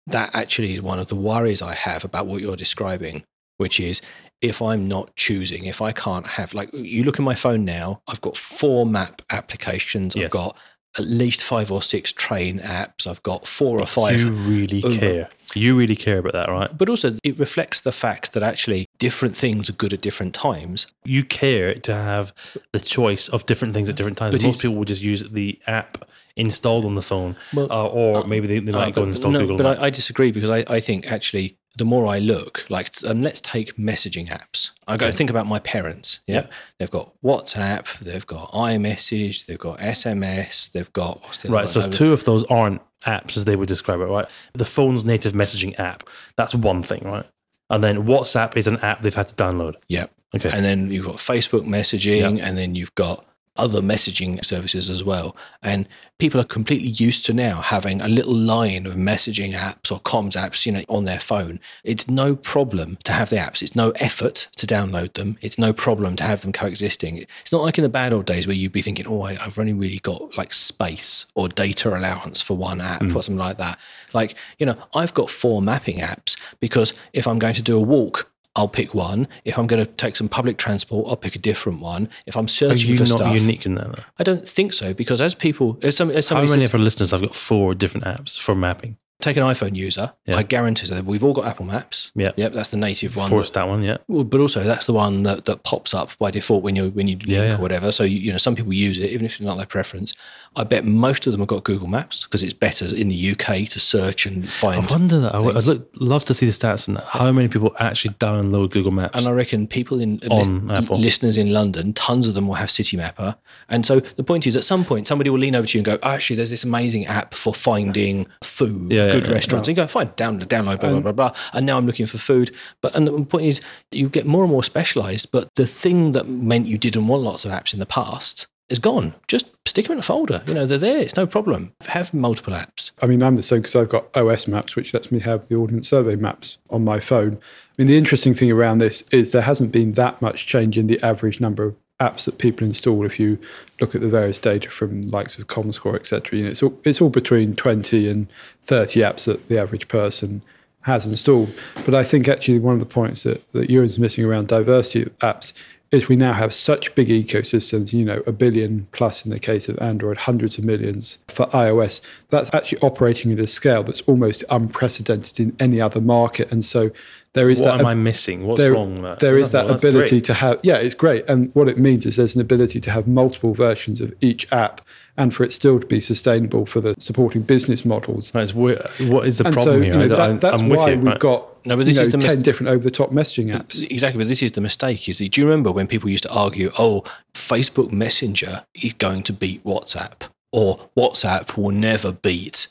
[0.08, 3.24] that actually is one of the worries I have about what you're describing,
[3.58, 4.02] which is
[4.42, 8.02] if I'm not choosing, if I can't have, like, you look at my phone now,
[8.08, 10.26] I've got four map applications, Yes.
[10.26, 10.58] I've got
[10.98, 14.18] at least five or six train apps, I've got four or five.
[14.20, 14.98] You really Uber.
[14.98, 15.30] care.
[15.54, 16.76] You really care about that, right?
[16.78, 20.88] But also, it reflects the fact that actually different things are good at different times.
[21.04, 22.34] You care to have
[22.72, 24.36] the choice of different things at different times.
[24.36, 28.26] But Most people will just use the app installed on the phone, Well, uh, or
[28.26, 29.58] maybe they, they might Uh, go and install no, Google.
[29.58, 33.22] But I, I disagree because I, I think actually the more I look, like um,
[33.22, 34.72] let's take messaging apps.
[34.88, 35.16] I go Okay.
[35.18, 36.20] think about my parents.
[36.28, 36.36] Yeah?
[36.36, 36.48] Yeah.
[36.80, 42.24] they've got WhatsApp, they've got iMessage, they've got SMS, they've got Right, so two of
[42.26, 44.28] those aren't apps as they would describe it, right?
[44.54, 46.08] The phone's native messaging app,
[46.38, 47.26] that's one thing, right?
[47.70, 49.76] And then WhatsApp is an app they've had to download.
[49.88, 50.50] yeah, Okay.
[50.54, 53.26] and then you've got Facebook messaging, and then you've got
[53.58, 55.36] other messaging services as well.
[55.62, 55.88] And
[56.18, 60.34] people are completely used to now having a little line of messaging apps or comms
[60.34, 61.60] apps, you know, on their phone.
[61.84, 63.62] It's no problem to have the apps.
[63.62, 65.38] It's no effort to download them.
[65.42, 67.18] It's no problem to have them coexisting.
[67.18, 69.60] It's not like in the bad old days where you'd be thinking, oh, I, I've
[69.60, 73.16] only really got like space or data allowance for one app mm.
[73.16, 73.80] or something like that.
[74.14, 77.82] Like, you know, I've got four mapping apps because if I'm going to do a
[77.82, 79.28] walk, I'll pick one.
[79.44, 82.10] If I'm going to take some public transport, I'll pick a different one.
[82.26, 83.92] If I'm searching Are you for not stuff, unique in that?
[83.92, 84.04] Though?
[84.18, 86.80] I don't think so because as people, as, some, as How many says, of our
[86.80, 88.98] listeners have got four different apps for mapping?
[89.22, 90.36] Take an iPhone user, Yeah.
[90.36, 92.12] I guarantee that we've all got Apple Maps.
[92.16, 92.32] Yeah.
[92.36, 93.30] Yep, that's the native one.
[93.30, 93.98] Force that- that one, yeah.
[94.08, 97.16] but also that's the one that, that pops up by default when you when you
[97.16, 97.56] link Yeah, yeah.
[97.56, 97.92] or whatever.
[97.92, 100.14] So you, you know some people use it even if it's not their preference.
[100.58, 103.66] I bet most of them have got Google Maps because it's better in the UK
[103.70, 104.86] to search and find.
[104.86, 105.34] I wonder that.
[105.36, 108.72] I would I'd look, love to see the stats on how many people actually download
[108.72, 109.18] Google Maps.
[109.18, 110.98] And I reckon people in On li- Apple.
[111.00, 113.36] listeners in London, tons of them will have Citymapper.
[113.70, 115.86] And so the point is, at some point, somebody will lean over to you and
[115.86, 119.84] go, oh, "Actually, there's this amazing app for finding food, Yeah, good restaurants." And you
[119.84, 122.56] go, "Fine, download, download, blah blah blah blah." And now I'm looking for food.
[122.82, 125.32] But and the point is, you get more and more specialised.
[125.32, 128.80] But the thing that meant you didn't want lots of apps in the past is
[128.80, 129.14] gone.
[129.28, 130.42] Just stick them in a folder.
[130.48, 131.00] You know, they're there.
[131.00, 131.74] It's no problem.
[131.88, 132.92] Have multiple apps.
[133.02, 135.56] I mean, I'm the same because I've got OS maps, which lets me have the
[135.56, 137.34] Ordnance Survey maps on my phone.
[137.34, 140.88] I mean, the interesting thing around this is there hasn't been that much change in
[140.88, 143.06] the average number of apps that people install.
[143.06, 143.40] If you
[143.80, 147.02] look at the various data from likes of ComScore, etc., you know, it's all it's
[147.02, 148.28] all between 20 and
[148.64, 150.42] 30 apps that the average person
[150.82, 151.52] has installed.
[151.84, 155.18] But I think actually one of the points that, that Ewan's missing around diversity of
[155.20, 155.52] apps
[155.92, 159.70] is we now have such big ecosystems, you know, a billion plus in the case
[159.70, 162.02] of Android, hundreds of millions for iOS.
[162.30, 166.52] That's actually operating at a scale that's almost unprecedented in any other market.
[166.52, 166.92] And so
[167.36, 168.48] there is What that am I missing?
[168.48, 169.20] What's there, wrong with that?
[169.20, 169.68] there oh, is Nothing.
[169.68, 170.24] that That's ability great.
[170.26, 173.08] to have yeah it's great and what it means is there's an ability to have
[173.08, 174.82] multiple versions of each app
[175.18, 178.82] and for it still to be sustainable for the supporting business models Right, it's weird.
[179.14, 179.94] What is the and problem so here?
[179.94, 181.20] you know, that, that's I'm why you, we've right?
[181.20, 184.18] got No, but you this know, is the 10 mis- different over-the-top messaging apps Exactly,
[184.24, 185.08] but this is the mistake.
[185.10, 189.24] Is that, do you remember when people used to argue, "Oh, Facebook Messenger is going
[189.24, 192.68] to beat WhatsApp," or "WhatsApp will never beat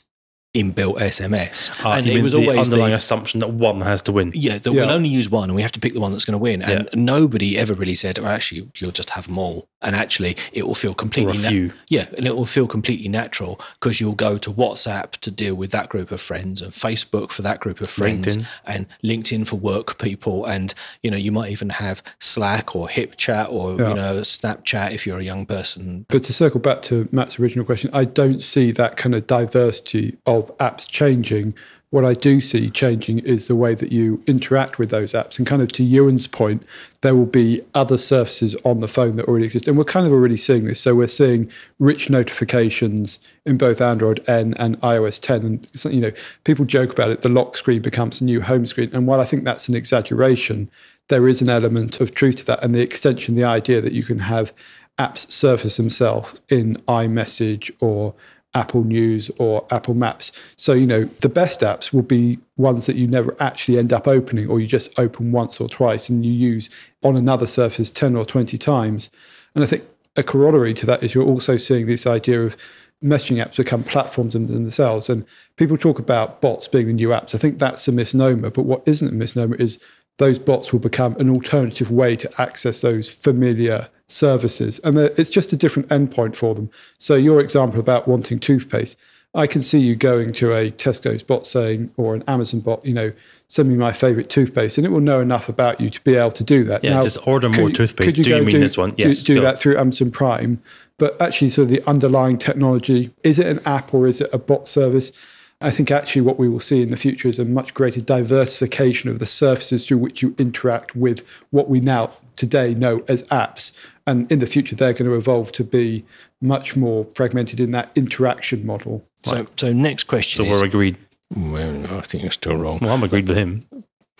[0.55, 4.01] inbuilt SMS," Ah, and it mean was the always underlying the, assumption that one has
[4.03, 4.31] to win.
[4.33, 4.85] yeah, that Yeah.
[4.85, 6.61] we'll only use one, and we have to pick the one that's going to win.
[6.61, 10.67] And nobody ever really said, "Well, actually, you'll just have them all," and actually, it
[10.67, 14.51] will feel completely na- yeah, and it will feel completely natural because you'll go to
[14.51, 18.35] WhatsApp to deal with that group of friends, and Facebook for that group of friends,
[18.35, 18.47] LinkedIn.
[18.65, 23.49] and LinkedIn for work people, and you know you might even have Slack or HipChat
[23.51, 23.89] or Yeah.
[23.89, 26.05] you know Snapchat if you're a young person.
[26.09, 30.17] But to circle back to Matt's original question, I don't see that kind of diversity
[30.25, 31.53] of apps changing.
[31.91, 35.37] What I do see changing is the way that you interact with those apps.
[35.37, 36.63] And kind of to Ewan's point,
[37.01, 39.67] there will be other surfaces on the phone that already exist.
[39.67, 40.81] And we're kind of already seeing this.
[40.81, 45.45] So we're seeing rich notifications in both Android N and iOS 10.
[45.45, 46.11] And, you know,
[46.43, 47.21] people joke about it.
[47.21, 48.89] The lock screen becomes a new home screen.
[48.91, 50.69] And while I think that's an exaggeration,
[51.07, 52.63] there is an element of truth to that.
[52.63, 54.53] And the extension, the idea that you can have
[54.97, 58.15] apps surface themselves in iMessage or
[58.55, 60.31] Apple News or Apple Maps.
[60.55, 64.07] So, you know, the best apps will be ones that you never actually end up
[64.07, 66.69] opening or you just open once or twice and you use
[67.03, 69.11] on another surface 10 or 20 times.
[69.53, 69.83] And I think
[70.15, 72.57] a corollary to that is you're also seeing this idea of
[73.03, 75.09] messaging apps become platforms in themselves.
[75.09, 75.25] And
[75.57, 77.35] people talk about bots being the new apps.
[77.35, 78.49] I think that's a misnomer.
[78.49, 79.79] But what isn't a misnomer is
[80.17, 84.79] those bots will become an alternative way to access those familiar services.
[84.83, 86.69] And it's just a different endpoint for them.
[86.97, 88.97] So, your example about wanting toothpaste,
[89.33, 92.93] I can see you going to a Tesco's bot saying, or an Amazon bot, you
[92.93, 93.11] know,
[93.47, 96.31] send me my favorite toothpaste, and it will know enough about you to be able
[96.31, 96.83] to do that.
[96.83, 98.15] Yeah, just order more you- toothpaste.
[98.15, 98.91] could Do you mean this one?
[98.91, 99.41] do- Yes, Do, go.
[99.41, 100.61] that through Amazon Prime.
[100.97, 104.37] But actually, sort of the underlying technology is it an app or is it a
[104.37, 105.11] bot service?
[105.59, 109.09] I think actually what we will see in the future is a much greater diversification
[109.09, 113.71] of the surfaces through which you interact with what we now today know as apps.
[114.07, 116.05] And in the future, they're going to evolve to be
[116.41, 119.05] much more fragmented in that interaction model.
[119.23, 120.37] So, so next question.
[120.37, 120.97] So question we're agreed.
[121.35, 122.79] Well, I think you're still wrong.
[122.81, 123.61] Well, I'm agreed with him.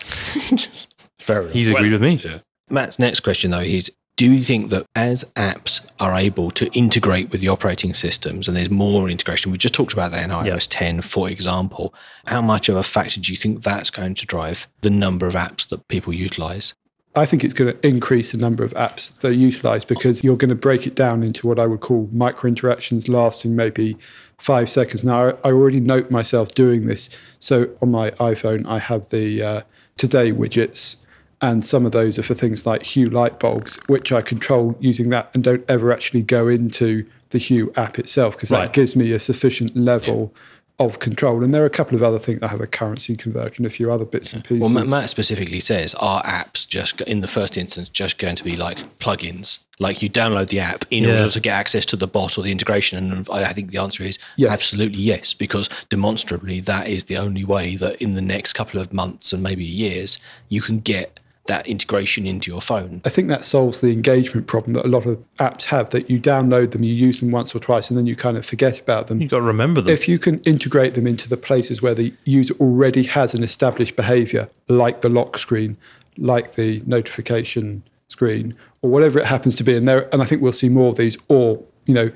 [1.20, 1.52] Fair enough.
[1.52, 2.22] He's agreed with me.
[2.68, 7.30] Matt's next question, though, is do you think that as apps are able to integrate
[7.30, 10.46] with the operating systems and there's more integration, we just talked about that in iOS
[10.46, 10.78] Yeah.
[10.78, 11.94] 10, for example,
[12.26, 15.34] how much of a factor do you think that's going to drive the number of
[15.34, 16.74] apps that people utilize?
[17.16, 20.36] I think it's going to increase the number of apps that are utilized because you're
[20.36, 23.96] going to break it down into what I would call micro interactions lasting maybe
[24.36, 25.02] five seconds.
[25.02, 27.08] Now, I already note myself doing this.
[27.38, 29.60] So on my iPhone, I have the uh,
[29.96, 30.96] today widgets,
[31.40, 35.08] and some of those are for things like Hue light bulbs, which I control using
[35.10, 38.72] that and don't ever actually go into the Hue app itself because that Right.
[38.72, 40.34] gives me a sufficient level.
[40.78, 42.42] Of control, and there are a couple of other things.
[42.42, 44.60] I have a currency conversion, a few other bits and pieces.
[44.60, 48.44] Well, Matt, Matt specifically says are apps just in the first instance just going to
[48.44, 49.60] be like plugins?
[49.78, 51.12] Like you download the app in Yeah.
[51.12, 53.78] order to get access to the bot or the integration, and I I think the
[53.78, 54.52] answer is Yes.
[54.52, 58.92] absolutely yes, because demonstrably that is the only way that in the next couple of
[58.92, 60.18] months and maybe years
[60.50, 63.00] you can get that integration into your phone.
[63.04, 66.20] I think that solves the engagement problem that a lot of apps have that you
[66.20, 69.06] download them, you use them once or twice, and then you kind of forget about
[69.06, 69.20] them.
[69.20, 69.92] You've got to remember them.
[69.92, 73.96] If you can integrate them into the places where the user already has an established
[73.96, 75.76] behavior, like the lock screen,
[76.18, 80.42] like the notification screen, or whatever it happens to be, and there, and I think
[80.42, 82.10] we'll see more of these, or you know,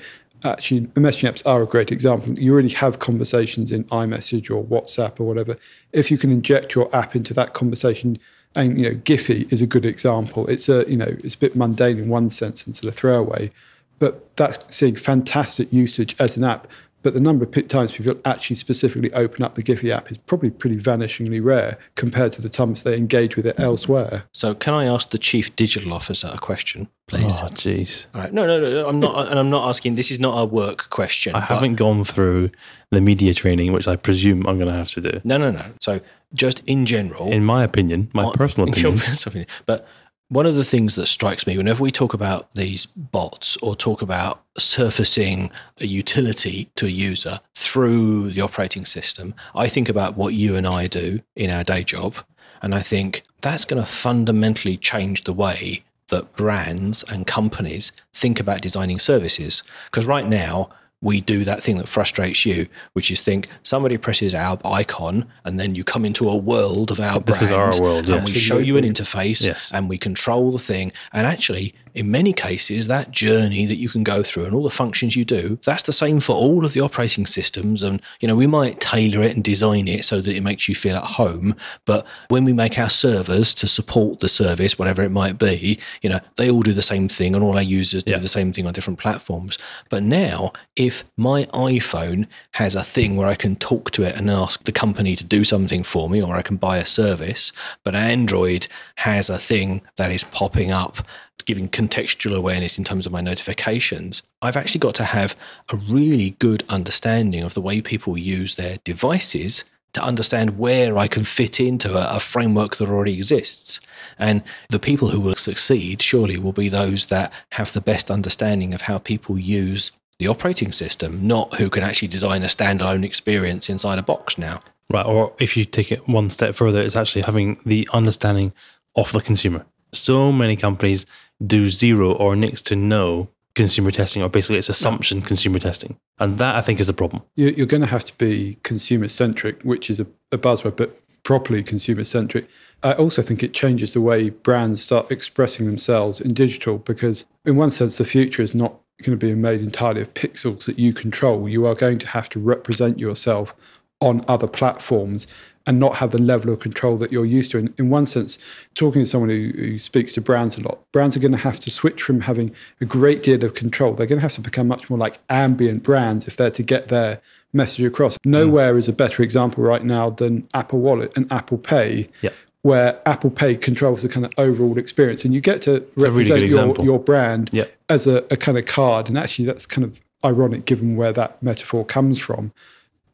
[0.45, 2.33] actually, messaging apps are a great example.
[2.39, 5.57] You already have conversations in iMessage or WhatsApp or whatever.
[5.93, 8.19] If you can inject your app into that conversation,
[8.55, 10.47] and you know, Giphy is a good example.
[10.49, 13.51] It's a you know, it's a bit mundane in one sense and sort of throwaway,
[13.99, 16.67] but that's seeing fantastic usage as an app.
[17.03, 20.51] But the number of times people actually specifically open up the Giphy app is probably
[20.51, 24.25] pretty vanishingly rare compared to the times they engage with it elsewhere.
[24.33, 27.39] So, can I ask the chief digital officer a question, please?
[27.41, 28.07] oh, jeez.
[28.15, 28.33] All right.
[28.33, 28.87] No, no, no.
[28.87, 29.95] I'm not, and I'm not asking.
[29.95, 31.35] This is not a work question.
[31.35, 32.51] I haven't gone through
[32.91, 35.21] the media training, which I presume I'm going to have to do.
[35.25, 35.65] No, no, no.
[35.81, 36.01] So,
[36.35, 39.87] just in general, In my opinion, my on- personal opinion, personal opinion, but
[40.33, 44.01] One of the things that strikes me whenever we talk about these bots or talk
[44.01, 50.33] about surfacing a utility to a user through the operating system, I think about what
[50.35, 52.15] you and I do in our day job.
[52.63, 58.39] And I think that's going to fundamentally change the way that brands and companies think
[58.39, 59.65] about designing services.
[59.87, 60.71] Because right now,
[61.03, 65.59] we do that thing that frustrates you, which is think somebody presses our icon and
[65.59, 67.45] then you come into a world of our This brand.
[67.45, 68.27] is our world, And yes.
[68.27, 69.71] we show you an interface Yes.
[69.73, 70.93] and we control the thing.
[71.13, 74.71] And actually, in many cases, that journey that you can go through and all the
[74.71, 77.83] functions you do, that's the same for all of the operating systems.
[77.83, 80.75] And, you know, we might tailor it and design it so that it makes you
[80.75, 81.55] feel at home.
[81.85, 86.11] But when we make our servers to support the service, whatever it might be, you
[86.11, 88.19] know, they all do the same thing and all our users do Yeah.
[88.19, 89.59] the same thing on different platforms.
[89.89, 94.31] But now, if my iPhone has a thing where I can talk to it and
[94.31, 97.53] ask the company to do something for me, or I can buy a service,
[97.85, 100.99] but Android has a thing that is popping up,
[101.45, 105.37] giving contextual awareness in terms of my notifications, I've actually got to have
[105.73, 111.09] a really good understanding of the way people use their devices to understand where I
[111.09, 113.81] can fit into a, a framework that already exists.
[114.19, 118.73] And the people who will succeed surely will be those that have the best understanding
[118.75, 123.69] of how people use the operating system, not who can actually design a standalone experience
[123.69, 124.61] inside a box now.
[124.91, 125.07] Right.
[125.07, 128.53] Or if you take it one step further, it's actually having the understanding
[128.97, 129.65] of the consumer.
[129.93, 131.07] So many companies
[131.45, 135.97] do zero or next to no consumer testing, or basically it's assumption consumer testing.
[136.19, 137.23] And that I think is a problem.
[137.35, 140.07] You- You're going to have to be consumer centric, which is a
[140.39, 142.49] buzzword, but properly consumer centric.
[142.83, 147.57] I also think it changes the way brands start expressing themselves in digital because, in
[147.57, 150.93] one sense, the future is not going to be made entirely of pixels that you
[150.93, 151.49] control.
[151.49, 153.55] You are going to have to represent yourself
[154.01, 155.27] on other platforms
[155.71, 157.59] and not have the level of control that you're used to.
[157.59, 158.39] In, in one sense,
[158.75, 161.61] talking to someone who, who speaks to brands a lot, brands are going to have
[161.61, 163.95] to switch from having a great deal of control.
[163.95, 166.89] They're going to have to become much more like ambient brands if they're to get
[166.89, 167.21] their
[167.53, 168.19] message across.
[168.25, 172.09] Nowhere is a better example right now than Apple Wallet and Apple Pay.
[172.21, 172.31] Yeah.
[172.63, 176.41] Where Apple Pay controls the kind of overall experience, and you get to really represent
[176.41, 177.67] good your, your brand Yeah.
[177.89, 179.09] as a, a kind of card.
[179.09, 182.53] And actually, that's kind of ironic given where that metaphor comes from.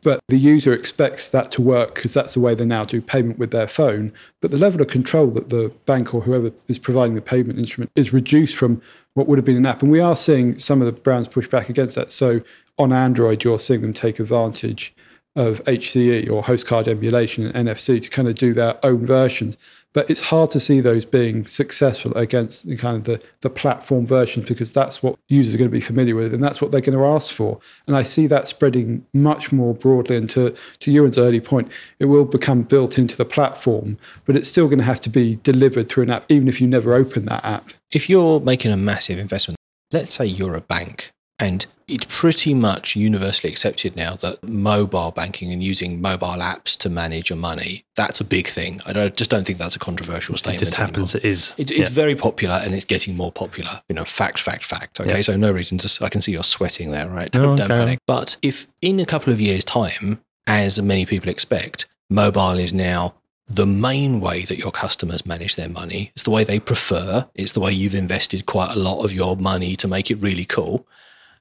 [0.03, 3.39] But the user expects that to work because that's the way they now do payment
[3.39, 4.13] with their phone.
[4.41, 7.91] But the level of control that the bank or whoever is providing the payment instrument
[7.97, 8.81] is reduced from
[9.15, 9.83] what would have been an app.
[9.83, 12.13] And we are seeing some of the brands push back against that.
[12.13, 12.43] So
[12.79, 14.95] on Android, you're seeing them take advantage
[15.35, 19.59] of HCE or host card emulation and NFC to kind of do their own versions.
[19.97, 24.07] But it's hard to see those being successful against the kind of the, the platform
[24.07, 26.83] versions because that's what users are going to be familiar with and that's what they're
[26.83, 27.59] going to ask for.
[27.87, 30.19] And I see that spreading much more broadly.
[30.19, 34.49] And to, to Ewan's early point, it will become built into the platform, but it's
[34.49, 37.25] still going to have to be delivered through an app, even if you never open
[37.25, 37.71] that app.
[37.91, 39.57] If you're making a massive investment,
[39.93, 45.53] let's say you're a bank and it's pretty much universally accepted now that mobile banking
[45.53, 48.81] and using mobile apps to manage your money, that's a big thing.
[48.85, 50.63] I don't, just don't think that's a controversial statement.
[50.63, 51.15] It just happens.
[51.15, 51.27] anymore.
[51.27, 51.55] It is.
[51.57, 53.71] It's, it's very popular and it's getting more popular.
[53.89, 55.01] You know, fact, fact, fact.
[55.01, 55.21] Okay, Yeah.
[55.21, 57.33] so no reason to, I can see you're sweating there, right?
[57.35, 57.79] No, Don't, don't okay.
[57.81, 57.99] panic.
[58.07, 63.15] But if in a couple of years' time, as many people expect, mobile is now
[63.47, 66.11] the main way that your customers manage their money.
[66.15, 67.29] It's the way they prefer.
[67.37, 70.45] It's the way you've invested quite a lot of your money to make it really
[70.45, 70.85] cool.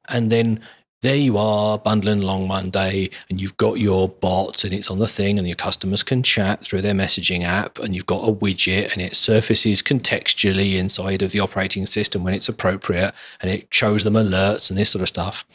[0.10, 0.60] And then
[1.02, 4.98] there you are bundling along one day and you've got your bot and it's on
[4.98, 8.34] the thing and your customers can chat through their messaging app and you've got a
[8.34, 13.68] widget and it surfaces contextually inside of the operating system when it's appropriate and it
[13.70, 15.46] shows them alerts and this sort of stuff.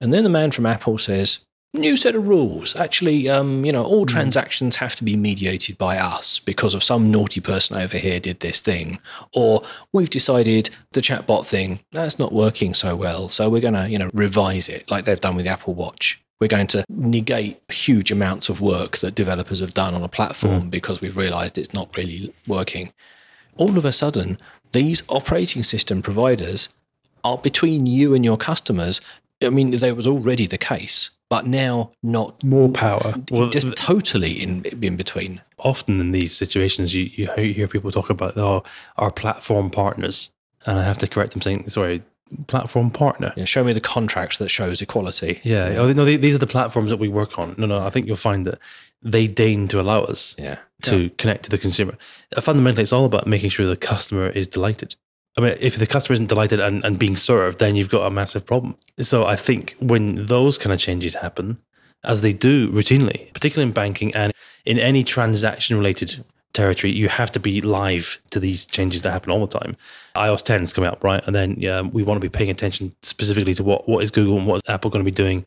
[0.00, 2.74] And then the man from Apple says, new set of rules.
[2.76, 7.10] Actually, um, you know, all transactions have to be mediated by us because of some
[7.10, 8.98] naughty person over here did this thing.
[9.34, 13.28] Or we've decided the chatbot thing, that's not working so well.
[13.28, 16.20] So we're going to, you know, revise it like they've done with the Apple Watch.
[16.40, 20.70] We're going to negate huge amounts of work that developers have done on a platform
[20.70, 22.92] because we've realized it's not really working.
[23.56, 24.38] All of a sudden,
[24.72, 26.70] these operating system providers
[27.22, 29.02] are between you and your customers.
[29.42, 33.14] I mean, there was already the case, but now not More power.
[33.30, 35.40] Well, just th- totally in in between.
[35.58, 38.62] often in these situations, you, you hear- people talk about oh,
[38.98, 40.30] our platform partners.
[40.66, 42.02] And I have to correct them saying, sorry,
[42.46, 43.32] platform partner.
[43.36, 45.40] Yeah, show me the contract that shows equality.
[45.42, 45.76] Yeah.
[45.78, 47.54] Oh, no, they- these are the platforms that we work on.
[47.56, 48.58] No, no, I think you'll find that
[49.02, 50.58] they deign to allow us Yeah.
[50.82, 51.96] to connect to the consumer.
[52.36, 54.96] Uh, Fundamentally, it's all about making sure the customer is delighted.
[55.38, 58.10] I mean, if the customer isn't delighted and, and being served, then you've got a
[58.10, 58.76] massive problem.
[58.98, 61.58] So I think when those kind of changes happen,
[62.02, 64.32] as they do routinely, particularly in banking and
[64.64, 66.92] in any transaction related territory.
[66.92, 69.76] You have to be live to these changes that happen all the time.
[70.16, 71.22] iOS 10 is coming up, right?
[71.26, 74.38] And then yeah, we want to be paying attention specifically to what, what is Google
[74.38, 75.46] and what is Apple going to be doing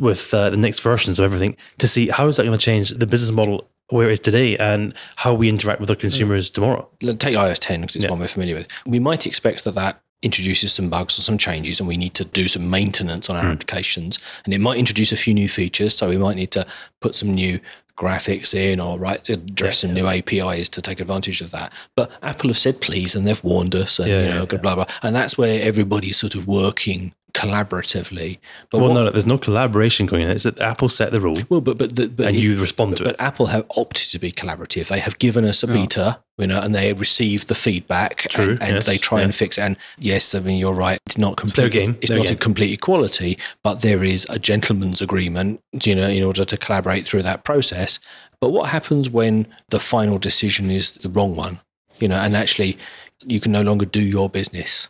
[0.00, 2.90] with uh, the next versions of everything to see how is that going to change
[2.90, 6.88] the business model where it is today and how we interact with our consumers tomorrow.
[7.02, 8.10] Let- Take iOS 10 because it's Yeah.
[8.10, 8.68] one we're familiar with.
[8.86, 12.24] We might expect that that introduces some bugs or some changes, and we need to
[12.24, 13.50] do some maintenance on our hmm.
[13.50, 14.18] applications.
[14.44, 16.66] And it might introduce a few new features, so we might need to
[17.00, 17.60] put some new
[17.96, 21.72] graphics in or right address some new APIs to take advantage of that.
[21.94, 24.74] But Apple have said please, and they've warned us, and Yeah, you yeah, know, blah
[24.74, 24.86] blah.
[25.02, 28.38] And that's where everybody's sort of working collaboratively.
[28.70, 30.30] But Well, what- no, no, there's no collaboration going on.
[30.30, 32.96] It's that Apple set the rule well, but but the, but and it- you respond
[32.96, 33.20] to but it.
[33.20, 34.88] Apple have opted to be collaborative.
[34.88, 38.62] They have given us a beta, you know, and they receive the feedback, True, and,
[38.62, 39.58] and yes, they try and fix.
[39.58, 39.62] it.
[39.62, 40.98] And yes, I mean you're right.
[41.06, 41.56] It's not complete.
[41.62, 46.08] their game, It's not a complete equality, but there is a gentleman's agreement, you know,
[46.08, 47.98] in order to collaborate through that process.
[48.40, 51.58] But what happens when the final decision is the wrong one?
[52.00, 52.76] You know, and actually,
[53.24, 54.88] you can no longer do your business.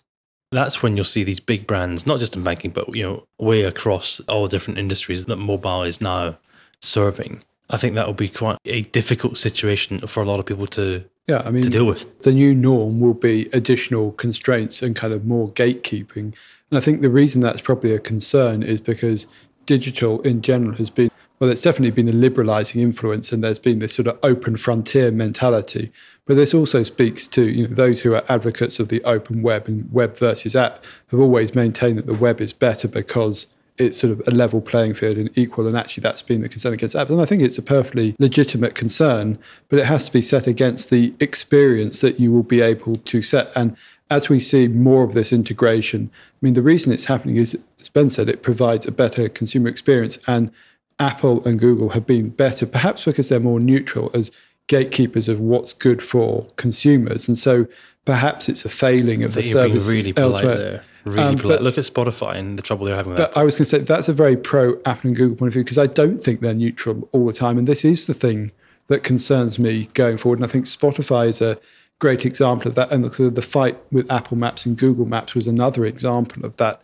[0.54, 3.62] That's when you'll see these big brands, not just in banking, but you know, way
[3.64, 6.36] across all different industries that mobile is now
[6.80, 7.42] serving.
[7.70, 11.04] I think that will be quite a difficult situation for a lot of people to,
[11.26, 12.20] Yeah, I mean, to deal with.
[12.20, 16.34] the new norm will be additional constraints and kind of more gatekeeping.
[16.70, 19.26] And I think the reason that's probably a concern is because
[19.66, 23.78] digital in general has been, well, it's definitely been a liberalizing influence and there's been
[23.78, 25.90] this sort of open frontier mentality.
[26.26, 29.68] But this also speaks to you know, those who are advocates of the open web
[29.68, 33.46] and web versus app have always maintained that the web is better because
[33.76, 35.66] it's sort of a level playing field and equal.
[35.66, 37.10] And actually, that's been the concern against apps.
[37.10, 40.90] And I think it's a perfectly legitimate concern, but it has to be set against
[40.90, 43.50] the experience that you will be able to set.
[43.56, 43.76] And
[44.10, 47.88] as we see more of this integration, I mean, the reason it's happening is, as
[47.88, 50.18] Ben said, it provides a better consumer experience.
[50.26, 50.52] And
[51.00, 54.30] Apple and Google have been better, perhaps because they're more neutral as
[54.66, 57.28] gatekeepers of what's good for consumers.
[57.28, 57.66] And so
[58.04, 60.56] perhaps it's a failing of the That you're being service really polite elsewhere.
[60.58, 60.82] there.
[61.04, 61.58] Really Um, polite.
[61.58, 63.38] but- Look at Spotify and the trouble they're having with but that.
[63.40, 65.64] I was going to say that's a very pro Apple and Google point of view
[65.64, 68.52] because I don't think they're neutral all the time, and this is the thing
[68.88, 70.38] that concerns me going forward.
[70.38, 71.56] And I think Spotify is a
[71.98, 75.46] great example of that, and the, the fight with Apple Maps and Google Maps was
[75.46, 76.80] another example of that.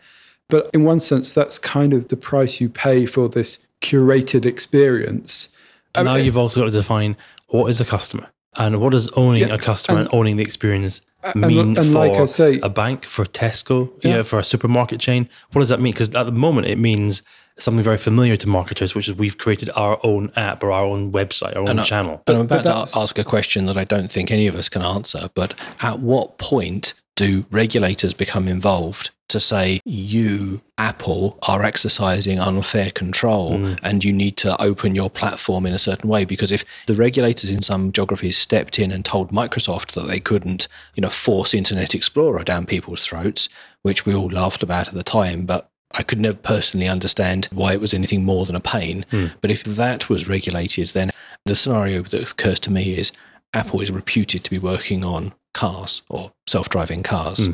[0.49, 5.49] But in one sense, that's kind of the price you pay for this curated experience.
[5.95, 7.17] And now you've also got to define
[7.51, 8.29] what is a customer
[8.59, 11.03] and what does owning Yeah, a customer and, owning the experience
[11.35, 14.17] mean and for like I say- a bank, for Tesco, Yeah.
[14.17, 14.23] yeah.
[14.23, 15.29] for a supermarket chain.
[15.53, 15.93] What does that mean?
[15.93, 17.23] Because at the moment, it means
[17.59, 21.13] something very familiar to marketers, which is we've created our own app or our own
[21.13, 22.23] website, or our own I- channel.
[22.27, 24.69] And I'm But about to ask a question that I don't think any of us
[24.71, 25.29] can answer.
[25.35, 32.91] But at what point do regulators become involved to say you, Apple, are exercising unfair
[32.91, 33.79] control mm.
[33.83, 36.25] and you need to open your platform in a certain way?
[36.25, 40.69] Because if the regulators in some geographies stepped in and told Microsoft that they couldn't,
[40.95, 43.49] you know, force Internet Explorer down people's throats,
[43.83, 47.73] which we all laughed about at the time, but I could never personally understand why
[47.73, 49.05] it was anything more than a pain.
[49.11, 49.27] Hmm.
[49.41, 51.11] But if that was regulated, then
[51.45, 53.13] the scenario that occurs to me is
[53.53, 57.47] Apple is reputed to be working on cars or self driving cars.
[57.47, 57.53] Hmm.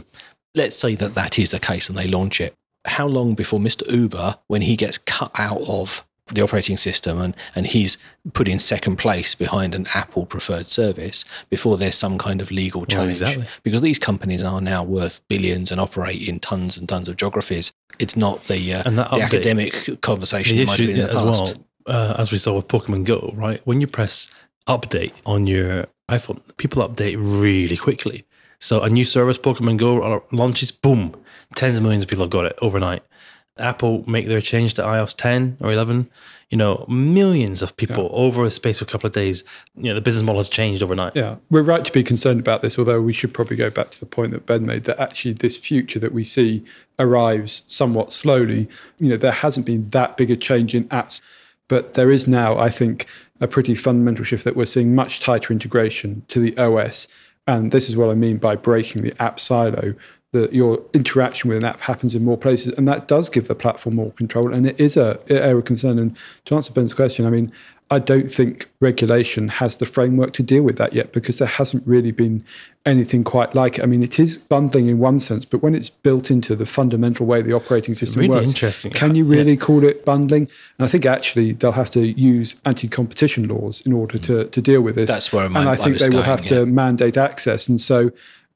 [0.57, 2.54] Let's say that that is the case and they launch it.
[2.86, 3.88] How long before Mr.
[3.92, 7.98] Uber, when he gets cut out of the operating system and, and he's
[8.32, 12.84] put in second place behind an Apple preferred service before there's some kind of legal
[12.86, 13.20] challenge?
[13.20, 13.46] exactly.
[13.62, 17.72] Because these companies are now worth billions and operate in tons and tons of geographies.
[17.98, 21.12] It's not the, uh, the update- academic conversation the that might have been in the
[21.12, 21.59] as past.
[21.86, 23.61] well, uh, as we saw with Pokemon Go, right?
[23.64, 24.30] When you press
[24.66, 28.24] update on your iPhone, people update really quickly.
[28.59, 31.14] So a new service, Pokemon Go, uh, launches, boom,
[31.54, 33.02] tens of millions of people have got it overnight.
[33.59, 36.11] Apple make their change to iOS 10 or 11,
[36.50, 39.44] you know, millions of people over a space of a couple of days.
[39.74, 41.16] You know, the business model has changed overnight.
[41.16, 44.00] Yeah, we're right to be concerned about this, although we should probably go back to
[44.00, 46.64] the point that Ben made that actually this future that we see
[46.98, 48.68] arrives somewhat slowly.
[48.98, 51.20] You know, there hasn't been that big a change in apps,
[51.68, 53.07] but there is now, I think,
[53.40, 57.09] a pretty fundamental shift that we're seeing much tighter integration to the OS.
[57.47, 59.94] And this is what I mean by breaking the app silo.
[60.32, 63.55] That your interaction with an app happens in more places, and that does give the
[63.55, 64.53] platform more control.
[64.53, 65.99] And it is a area of concern.
[65.99, 66.16] And
[66.47, 67.51] to answer Ben's question, I mean,
[67.89, 71.87] I don't think regulation has the framework to deal with that yet because there hasn't
[71.87, 72.45] really been
[72.84, 73.82] anything quite like it.
[73.82, 77.26] I mean, it is bundling in one sense, but when it's built into the fundamental
[77.26, 78.91] way the operating system Really works, interesting.
[78.91, 80.49] can you really call it bundling?
[80.78, 84.80] And I think actually they'll have to use anti-competition laws in order to, to deal
[84.80, 85.09] with this.
[85.09, 86.59] That's where my- and I think they will going, have yeah.
[86.59, 87.68] to mandate access.
[87.68, 88.11] And so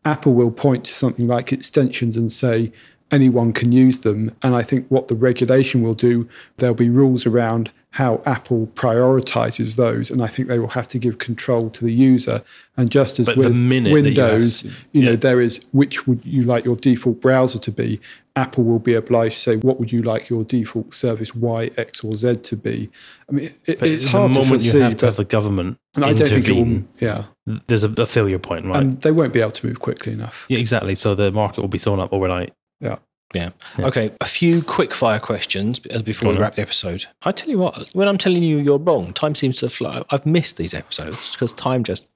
[0.05, 2.72] Apple will point to something like extensions and say
[3.12, 4.35] anyone can use them.
[4.43, 9.76] And I think what the regulation will do, there'll be rules around how Apple prioritizes
[9.76, 12.43] those, and I think they will have to give control to the user.
[12.76, 15.16] And just as But with that you Windows, you know, yeah.
[15.16, 18.01] there is which would you like your default browser to be.
[18.36, 22.05] Apple will be obliged to say what would you like your default service Y, X,
[22.05, 22.88] or Z to be.
[23.28, 26.05] I mean, it, it's hard to moment foresee, you have to have the government and
[26.05, 26.84] I don't think it will.
[27.01, 27.24] Yeah,
[27.66, 28.76] there's a, a failure point, right?
[28.76, 30.47] and they won't be able to move quickly enough.
[30.49, 30.95] yeah, exactly.
[30.95, 32.53] So the market will be thrown up overnight.
[32.80, 32.99] Yeah.
[33.33, 33.51] Yeah.
[33.78, 33.87] Yeah.
[33.87, 34.11] Okay.
[34.20, 36.43] A few quick fire questions uh, before Go we on.
[36.43, 37.05] wrap the episode.
[37.22, 40.03] I tell you what, when I'm telling you you're wrong, time seems to fly.
[40.11, 42.09] I've missed these episodes because time just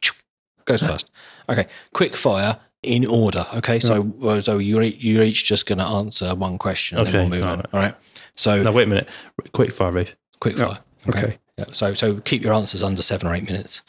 [0.64, 1.10] goes fast.
[1.48, 1.66] Okay.
[1.92, 3.46] Quick fire in order.
[3.56, 3.78] Okay.
[3.78, 7.38] So, uh, so you're, you're each just going to answer one question and then we'll
[7.40, 7.48] move on.
[7.60, 7.66] alright.
[7.74, 7.94] All right.
[8.36, 9.08] So, Now, wait a minute.
[9.52, 10.16] Quick fire, Rafe.
[10.40, 10.80] quick fire.
[11.08, 11.66] Okay, Yeah.
[11.72, 13.82] So, so keep your answers under seven or eight minutes.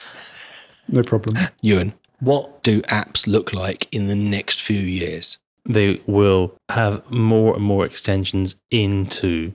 [0.88, 1.36] no problem.
[1.62, 5.40] Ewan, what do apps look like in the next few years?
[5.68, 9.54] They will have more and more extensions into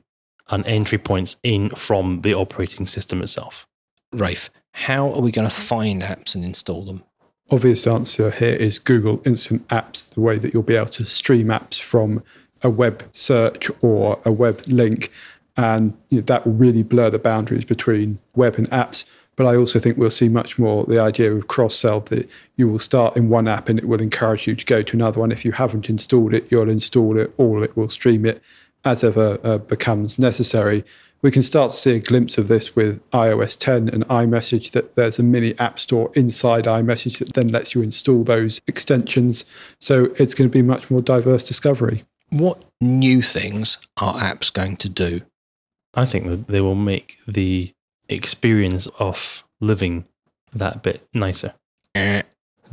[0.49, 3.67] and entry points in from the operating system itself.
[4.13, 7.05] Rafe, how are we going to find apps and install them?
[7.51, 11.49] obvious answer here is Google Instant Apps, the way that you'll be able to stream
[11.49, 12.23] apps from
[12.63, 15.11] a web search or a web link.
[15.57, 19.05] And you know, that will really blur the boundaries between web and apps.
[19.41, 22.69] But I also think we'll see much more the idea of cross sell that you
[22.69, 25.33] will start in one app and it will encourage you to go to another one.
[25.33, 28.43] If you haven't installed it, you'll install it or it will stream it
[28.85, 30.85] as ever uh, becomes necessary.
[31.23, 34.95] We can start to see a glimpse of this with iOS 10 and iMessage, that
[34.95, 39.47] there's a mini app store inside iMessage that then lets you install those extensions.
[39.79, 42.03] So it's going to be much more diverse discovery.
[42.29, 45.23] What new things are apps going to do?
[45.95, 47.73] I think that they will make the
[48.11, 50.05] experience of living
[50.53, 51.55] that bit nicer.
[51.95, 52.23] Eh,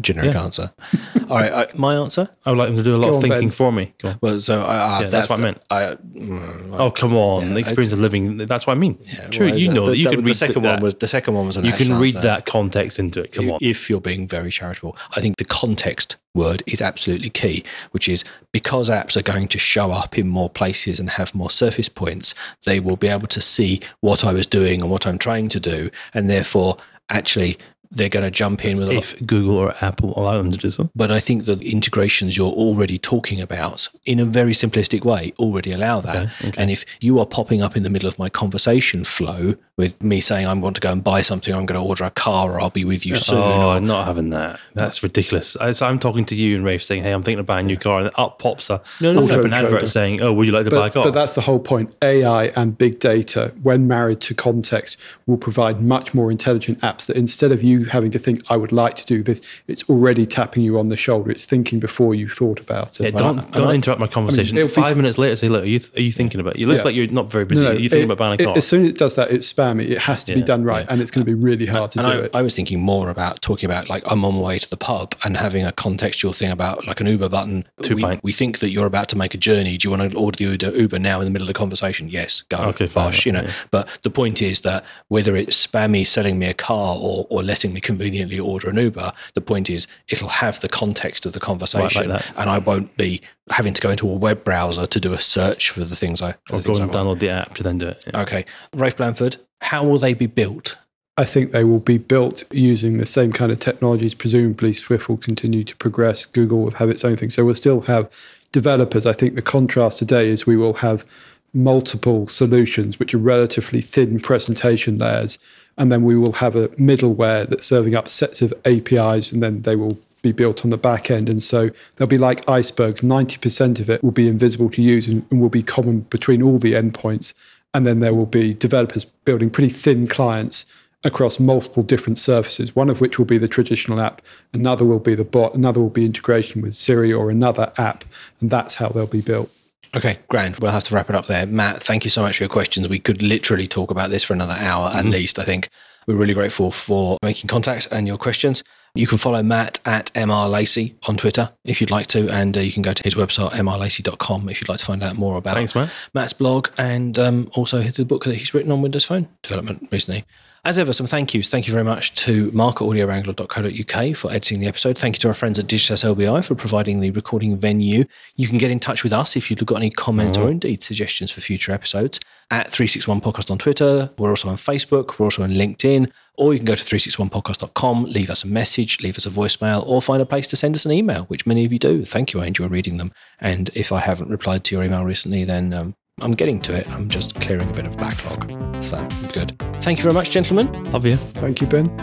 [0.01, 0.43] Generic Yeah.
[0.43, 0.71] answer.
[1.29, 2.27] All right, I, my answer.
[2.45, 3.49] I would like them to do a lot Go of on, thinking Ben.
[3.51, 3.93] for me.
[3.97, 4.19] Go on.
[4.21, 5.63] Well, so uh, Yeah, that's what I meant.
[5.69, 5.81] I,
[6.13, 7.47] mm, Oh, come on.
[7.47, 8.37] Yeah, the experience of living.
[8.37, 8.97] That's what I mean.
[9.03, 9.97] yeah, True, well, you know the, that.
[9.97, 10.73] You the, can the read second that.
[10.75, 12.27] one was the second one was an You can read answer.
[12.27, 13.31] that context into it.
[13.33, 13.59] Come i- on.
[13.61, 18.23] If you're being very charitable, I think the context word is absolutely key, which is
[18.51, 22.35] because apps are going to show up in more places and have more surface points,
[22.65, 25.59] they will be able to see what I was doing and what I'm trying to
[25.59, 25.89] do.
[26.13, 26.77] And therefore,
[27.09, 27.57] actually,
[27.91, 29.15] they're going to jump in with a lot.
[29.25, 30.89] Google or Apple allow them to do so.
[30.95, 35.71] But I think the integrations you're already talking about in a very simplistic way already
[35.71, 36.15] allow that.
[36.15, 36.61] Okay, okay.
[36.61, 40.19] And if you are popping up in the middle of my conversation flow with me
[40.19, 42.59] saying, I want to go and buy something, I'm going to order a car or
[42.59, 43.37] I'll be with you soon.
[43.37, 44.59] Oh, I'm not having that.
[44.73, 45.55] That's ridiculous.
[45.57, 47.67] I, so I'm talking to you and Rafe saying, "Hey, I'm thinking of buying a
[47.67, 49.57] new car," and up pops a No, no, flipping no.
[49.57, 51.95] advert saying, "Oh, would you like to buy a car?" but that's the whole point.
[52.01, 57.15] AI and big data, when married to context, will provide much more intelligent apps that
[57.15, 60.63] instead of you having to think, I would like to do this, it's already tapping
[60.63, 61.29] you on the shoulder.
[61.29, 63.03] It's thinking before you thought about it.
[63.03, 64.57] yeah, Well, don't I- don't I- interrupt my conversation.
[64.57, 66.55] it'll be- Five minutes later, say, "Look, are you, are you thinking about?
[66.55, 66.61] It?
[66.63, 66.85] It looks Yeah.
[66.85, 67.61] like you're not very busy.
[67.61, 68.97] No, no, are you thinking it- about buying a it- car?" as soon as it
[68.97, 69.89] does that, it's spammy.
[69.89, 72.07] It has to be done right, and it's going to be really hard to and
[72.07, 72.35] do I, it.
[72.35, 75.15] I was thinking more about talking about like I'm on my way to the pub
[75.23, 77.65] and having a contextual thing about like an Uber button.
[77.81, 78.23] Two we, pint.
[78.23, 79.77] we think that you're about to make a journey.
[79.77, 82.09] Do you want to order the Uber, Uber now in the middle of the conversation?
[82.09, 82.57] Yes, go.
[82.69, 83.41] Okay, fine, bosh, you know.
[83.41, 83.51] yeah.
[83.71, 87.73] But the point is that whether it's spammy selling me a car or, or letting
[87.73, 92.09] me conveniently order an Uber, the point is it'll have the context of the conversation,
[92.09, 92.31] that.
[92.37, 95.69] and I won't be having to go into a web browser to do a search
[95.69, 96.33] for the things I.
[96.45, 97.07] For or the go things I and want.
[97.07, 98.03] download the app to then do it.
[98.13, 98.21] Yeah.
[98.21, 100.77] Okay, Rafe Blanford, how will they be built?
[101.17, 104.13] I think they will be built using the same kind of technologies.
[104.13, 106.25] Presumably, Swift will continue to progress.
[106.25, 107.31] Google will have its own thing.
[107.31, 108.11] So we'll still have
[108.51, 109.07] developers.
[109.07, 111.05] I think the contrast today is we will have
[111.53, 115.39] multiple solutions, which are relatively thin presentation layers.
[115.75, 119.63] And then we will have a middleware that's serving up sets of APIs, and then
[119.63, 121.29] they will be built on the back end.
[121.29, 123.01] And so they'll be like icebergs.
[123.01, 126.73] 90% of it will be invisible to use and, will be common between all the
[126.73, 127.33] endpoints.
[127.73, 130.65] And then there will be developers building pretty thin clients
[131.03, 134.21] across multiple different surfaces, one of which will be the traditional app,
[134.53, 138.03] another will be the bot, another will be integration with Siri or another app.
[138.41, 139.51] And that's how they'll be built.
[139.95, 140.57] Okay, grand.
[140.59, 141.45] We'll have to wrap it up there.
[141.45, 142.87] Matt, thank you so much for your questions.
[142.89, 145.11] We could literally talk about this for another hour at mm-hmm.
[145.11, 145.69] least, I think.
[146.07, 148.63] We're really grateful for making contact and your questions.
[148.97, 152.61] You can follow Matt at MR Lacey on Twitter if you'd like to, and uh,
[152.61, 155.53] you can go to his website, mrlacey.com, if you'd like to find out more about
[155.53, 155.87] Thanks, man.
[156.15, 160.23] Matt's blog and um, also the book that he's written on Windows Phone development recently.
[160.67, 161.47] As ever, some thank yous.
[161.47, 164.97] Thank you very much to mark at audiowrangler.co.uk for editing the episode.
[164.97, 168.03] Thank you to our friends at Digitas LBI for providing the recording venue.
[168.35, 171.31] You can get in touch with us if you've got any comment or indeed suggestions
[171.31, 172.19] for future episodes
[172.51, 174.09] at 361 Podcast on Twitter.
[174.17, 175.17] We're also on Facebook.
[175.17, 176.11] We're also on LinkedIn.
[176.33, 180.01] Or you can go to 361podcast.com, leave us a message, leave us a voicemail, or
[180.01, 182.03] find a place to send us an email, which many of you do.
[182.03, 182.41] Thank you.
[182.41, 183.13] I enjoy reading them.
[183.39, 186.89] And if I haven't replied to your email recently, then um, I'm getting to it.
[186.89, 188.49] I'm just clearing a bit of backlog.
[188.81, 188.97] So
[189.33, 189.51] good.
[189.81, 190.71] Thank you very much, gentlemen.
[190.85, 191.15] Love you.
[191.15, 191.95] Thank you, Ben.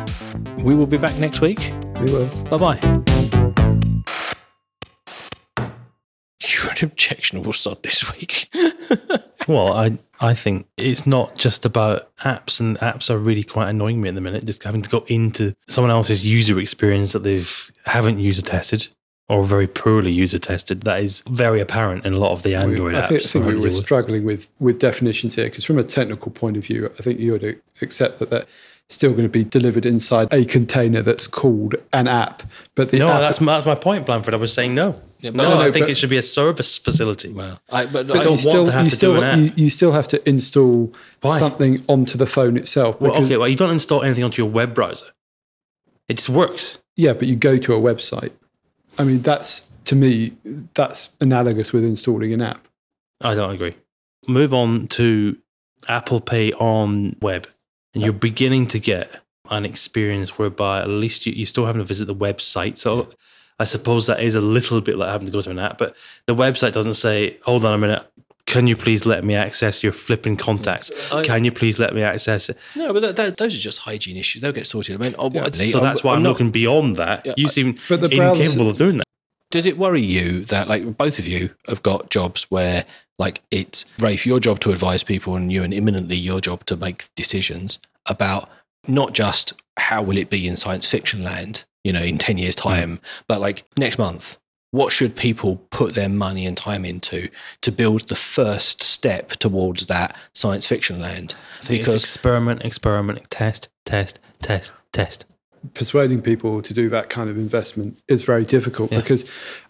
[0.62, 1.72] We will be back next week.
[2.00, 2.28] We will.
[2.44, 2.78] Bye bye.
[6.46, 8.48] You're an objectionable sod this week.
[9.46, 14.00] Well, I I think it's not just about apps, and apps are really quite annoying
[14.00, 14.46] me at the minute.
[14.46, 18.88] Just having to go into someone else's user experience that they've haven't user tested
[19.28, 20.82] or very poorly user tested.
[20.82, 23.08] That is very apparent in a lot of the Android I apps.
[23.08, 26.30] think, I think that we were struggling with with definitions here because from a technical
[26.30, 28.44] point of view, I think you would accept that they're
[28.90, 32.42] still going to be delivered inside a container that's called an app.
[32.74, 34.34] But the no, app, that's my, that's my point, Blanford.
[34.34, 34.92] I was saying no.
[35.22, 37.32] but- no, No, no, I think but- it should be a service facility.
[37.32, 39.22] well, I, but, But I don't you want still, to have you to still, do
[39.22, 39.58] an you, app.
[39.58, 41.38] you still have to install Why?
[41.38, 43.00] something onto the phone itself.
[43.00, 45.06] Well, okay, well, you don't install anything onto your web browser.
[46.10, 46.82] It just works.
[46.94, 48.32] Yeah, but you go to a website.
[48.98, 50.32] I mean, that's to me,
[50.74, 52.66] that's analogous with installing an app.
[53.20, 53.76] I don't agree.
[54.26, 55.36] Move on to
[55.88, 57.46] Apple Pay on web,
[57.92, 61.86] and you're beginning to get an experience whereby at least you, you still having to
[61.86, 62.78] visit the website.
[62.78, 63.08] So
[63.58, 65.94] I suppose that is a little bit like having to go to an app, but
[66.26, 68.06] the website doesn't say, "Hold on a minute."
[68.46, 70.90] Can you please let me access your flipping contacts?
[71.12, 72.58] I- Can you please let me access it?
[72.76, 74.42] no, but that, that, those are just hygiene issues.
[74.42, 74.94] They'll get sorted.
[74.96, 77.24] I mean, oh, Yeah, I- So that's why I'm, not- looking beyond that.
[77.24, 79.04] Yeah, you seem But the browser- incapable of doing that.
[79.50, 82.84] Does it worry you that, like, both of you have got jobs where,
[83.18, 86.76] like, it's Rafe, your job to advise people, and you, and imminently your job to
[86.76, 88.48] make decisions about
[88.86, 92.58] not just how will it be in science fiction land, you know, in 10 years'
[92.58, 92.68] hmm.
[92.68, 94.38] time, but like next month?
[94.74, 97.28] What should people put their money and time into
[97.60, 101.36] to build the first step towards that science fiction land?
[101.60, 105.26] I think it's Because experiment, experiment, test, test, test, test.
[105.74, 108.98] persuading people to do that kind of investment is very difficult Yeah.
[108.98, 109.24] because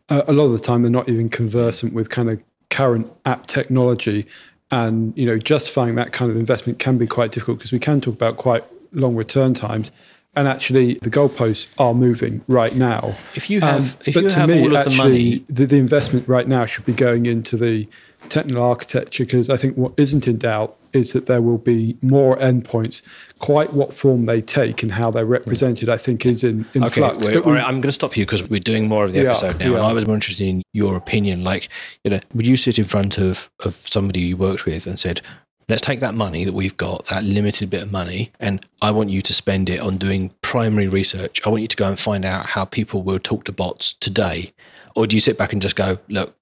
[0.08, 3.44] uh, a lot of the time they're not even conversant with kind of current app
[3.44, 4.24] technology
[4.70, 8.00] and you know justifying that kind of investment can be quite difficult because we can
[8.00, 9.92] talk about quite long return times
[10.36, 14.28] and actually the goalposts are moving right now if you have, Um, if but you
[14.28, 16.92] to have me, all of the actually, money, the, the investment right now should be
[16.94, 17.88] going into the
[18.28, 22.36] technical architecture because I think what isn't in doubt is that there will be more
[22.38, 23.02] endpoints.
[23.40, 27.00] Quite what form they take and how they're represented, I think, is in, in Okay,
[27.00, 27.26] flux.
[27.26, 29.30] we- all right, I'm going to stop you because we're doing more of the Yeah,
[29.30, 29.84] episode now, and.
[29.84, 31.42] I was more interested in your opinion.
[31.44, 31.68] Like,
[32.04, 35.20] you know, would you sit in front of of somebody you worked with and said,
[35.68, 39.10] "Let's take that money that we've got, that limited bit of money, and I want
[39.10, 41.40] you to spend it on doing primary research.
[41.44, 44.50] I want you to go and find out how people will talk to bots today,"
[44.94, 46.34] or do you sit back and just go, "Look"?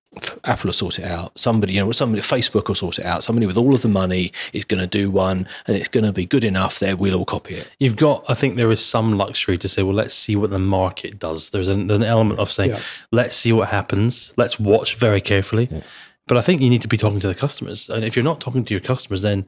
[0.45, 1.39] Apple will sort it out.
[1.39, 3.25] Somebody, you know, somebody, Facebook will sort it out.
[3.25, 6.13] Somebody with all of the money is going to do one, and it's going to
[6.13, 6.79] be good enough.
[6.81, 7.71] There, we'll all copy it.
[7.79, 10.59] You've got, I think there is some luxury to say, well, let's see what the
[10.59, 11.49] market does.
[11.49, 12.81] There's an, an element of saying, Yeah.
[13.11, 14.35] let's see what happens.
[14.37, 15.83] Let's watch very carefully.
[16.27, 17.89] But I think you need to be talking to the customers.
[17.89, 19.47] And if you're not talking to your customers, then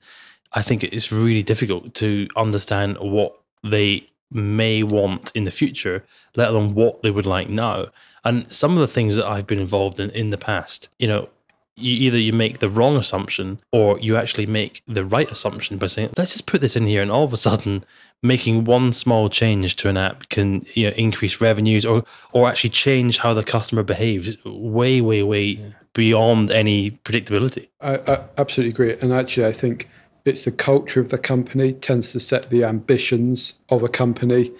[0.52, 6.04] I think it's really difficult to understand what they may want in the future,
[6.34, 7.86] let alone what they would like now.
[8.24, 11.28] And some of the things that I've been involved in in the past, you know,
[11.76, 15.86] you either you make the wrong assumption or you actually make the right assumption by
[15.86, 17.82] saying, let's just put this in here, and all of a sudden,
[18.22, 22.70] making one small change to an app can you know, increase revenues or or actually
[22.70, 27.68] change how the customer behaves way, way, way beyond any predictability.
[27.80, 28.96] I, I absolutely agree.
[29.00, 29.88] And actually, I think
[30.24, 34.52] it's the culture of the company tends to set the ambitions of a company.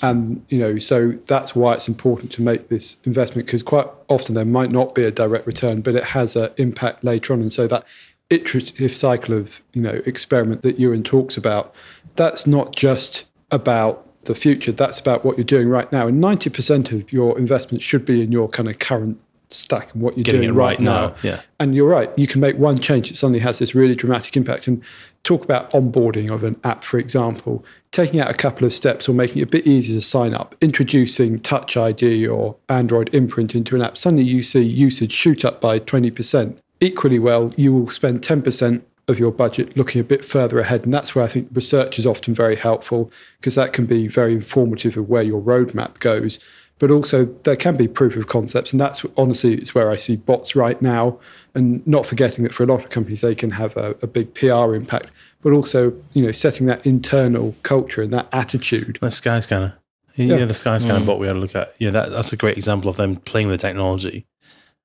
[0.00, 4.34] And, you know, so that's why it's important to make this investment because quite often
[4.34, 7.40] there might not be a direct return, but it has an impact later on.
[7.40, 7.84] And so that
[8.30, 11.74] iterative cycle of, you know, experiment that Ewan talks about,
[12.14, 16.06] that's not just about the future, that's about what you're doing right now.
[16.06, 20.16] And 90% of your investment should be in your kind of current stack and what
[20.16, 21.08] you're Getting doing right, right now.
[21.08, 21.40] now, yeah.
[21.58, 24.66] And you're right, you can make one change that suddenly has this really dramatic impact.
[24.66, 24.82] And
[25.24, 29.12] talk about onboarding of an app, for example, taking out a couple of steps or
[29.12, 33.74] making it a bit easier to sign up, introducing Touch ID or Android imprint into
[33.76, 33.98] an app.
[33.98, 36.58] Suddenly you see usage shoot up by 20%.
[36.80, 40.84] Equally well, you will spend 10% of your budget looking a bit further ahead.
[40.84, 44.34] And that's where I think research is often very helpful because that can be very
[44.34, 46.38] informative of where your roadmap goes.
[46.78, 48.72] But also, there can be proof of concepts.
[48.72, 51.18] And that's honestly, it's where I see bots right now.
[51.54, 54.34] And not forgetting that for a lot of companies, they can have a, a big
[54.34, 55.08] PR impact,
[55.42, 58.98] but also, you know, setting that internal culture and that attitude.
[59.00, 59.74] The Skyscanner.
[60.14, 61.20] Yeah, the Skyscanner bot mm.
[61.20, 61.74] we had to look at.
[61.80, 64.26] Yeah, that, that's a great example of them playing with the technology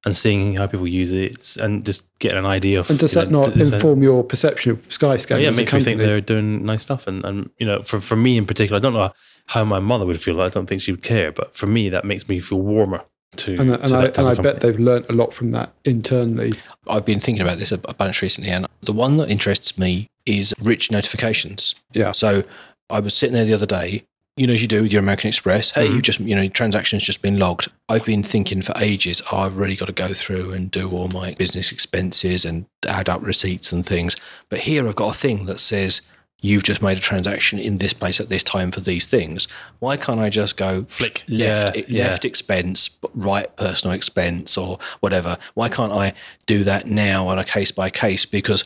[0.05, 2.89] and seeing how people use it and just getting an idea of.
[2.89, 5.41] And does that know, not does that- inform your perception of Skyscanner?
[5.41, 7.05] yeah, it makes me think they're doing nice stuff.
[7.05, 9.11] And, and you know, for, for me in particular, I don't know
[9.47, 10.41] how my mother would feel.
[10.41, 11.31] I don't think she would care.
[11.31, 13.01] But for me, that makes me feel warmer.
[13.37, 15.51] to, And, and to I, that type and I bet they've learnt a lot from
[15.51, 16.53] that internally.
[16.87, 20.07] I've been thinking about this a a bunch recently, and the one that interests me
[20.25, 21.75] is rich notifications.
[21.93, 22.11] Yeah.
[22.13, 22.43] So
[22.89, 24.03] I was sitting there the other day,
[24.37, 25.71] you know, as you do with your American Express.
[25.71, 25.95] Hey, Mhm.
[25.95, 27.67] you just, you know, transactions just been logged.
[27.89, 31.07] I've been thinking for ages, oh, I've really got to go through and do all
[31.09, 34.15] my business expenses and add up receipts and things.
[34.49, 36.01] But here I've got a thing that says,
[36.43, 39.47] you've just made a transaction in this place at this time for these things.
[39.79, 41.23] Why can't I just go Flick.
[41.27, 42.03] left, Yeah, yeah.
[42.09, 45.37] left expense, right personal expense or whatever?
[45.53, 46.13] Why can't I
[46.45, 48.25] do that now on a case by case?
[48.25, 48.65] Because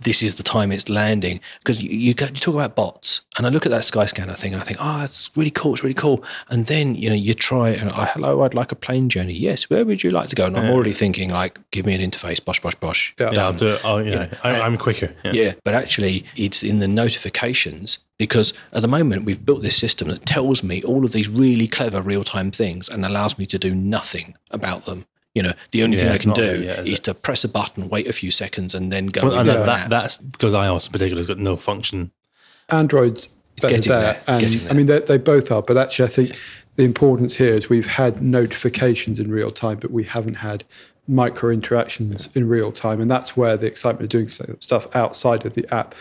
[0.00, 1.40] this is the time it's landing.
[1.58, 4.52] Because you, you, go, you talk about bots, and I look at that Skyscanner thing,
[4.52, 5.74] and I think, oh, it's really cool.
[5.74, 6.24] It's really cool.
[6.48, 9.34] And then you know you try and oh, hello, I'd like a plane journey.
[9.34, 10.46] Yes, where would you like to go?
[10.46, 13.14] And I'm already thinking like, give me an interface, bosh, bosh, bosh.
[13.18, 13.30] Yeah.
[13.32, 13.58] Yeah, I'll done.
[13.58, 13.80] do it.
[13.84, 15.14] Oh, yeah, I, I'm quicker.
[15.24, 15.32] Yeah.
[15.32, 20.08] Yeah, but actually, it's in the notifications because at the moment we've built this system
[20.08, 23.58] that tells me all of these really clever real time things and allows me to
[23.58, 25.06] do nothing about them.
[25.34, 27.48] You know, the only Yeah, thing I can do yet, is is to press a
[27.48, 29.22] button, wait a few seconds, and then go.
[29.22, 32.12] Well, and into that, that, that's because iOS in particular has got no function.
[32.68, 33.28] Android's
[33.60, 34.00] better getting there.
[34.00, 34.12] there.
[34.12, 35.62] It's And getting I mean, they, they both are.
[35.62, 36.38] But actually, I think
[36.76, 40.64] the importance here is we've had notifications in real time, but we haven't had
[41.08, 43.00] micro interactions in real time.
[43.00, 45.94] And that's where the excitement of doing stuff outside of the app.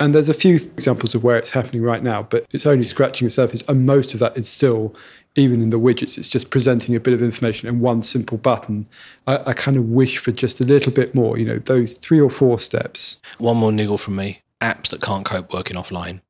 [0.00, 3.26] And there's a few examples of where it's happening right now, but it's only scratching
[3.26, 3.62] the surface.
[3.68, 4.94] And most of that is still,
[5.34, 8.86] even in the widgets, it's just presenting a bit of information in one simple button.
[9.26, 12.20] I, I kind of wish for just a little bit more, you know, those three
[12.20, 13.20] or four steps.
[13.38, 16.20] One more niggle from me: apps that can't cope working offline.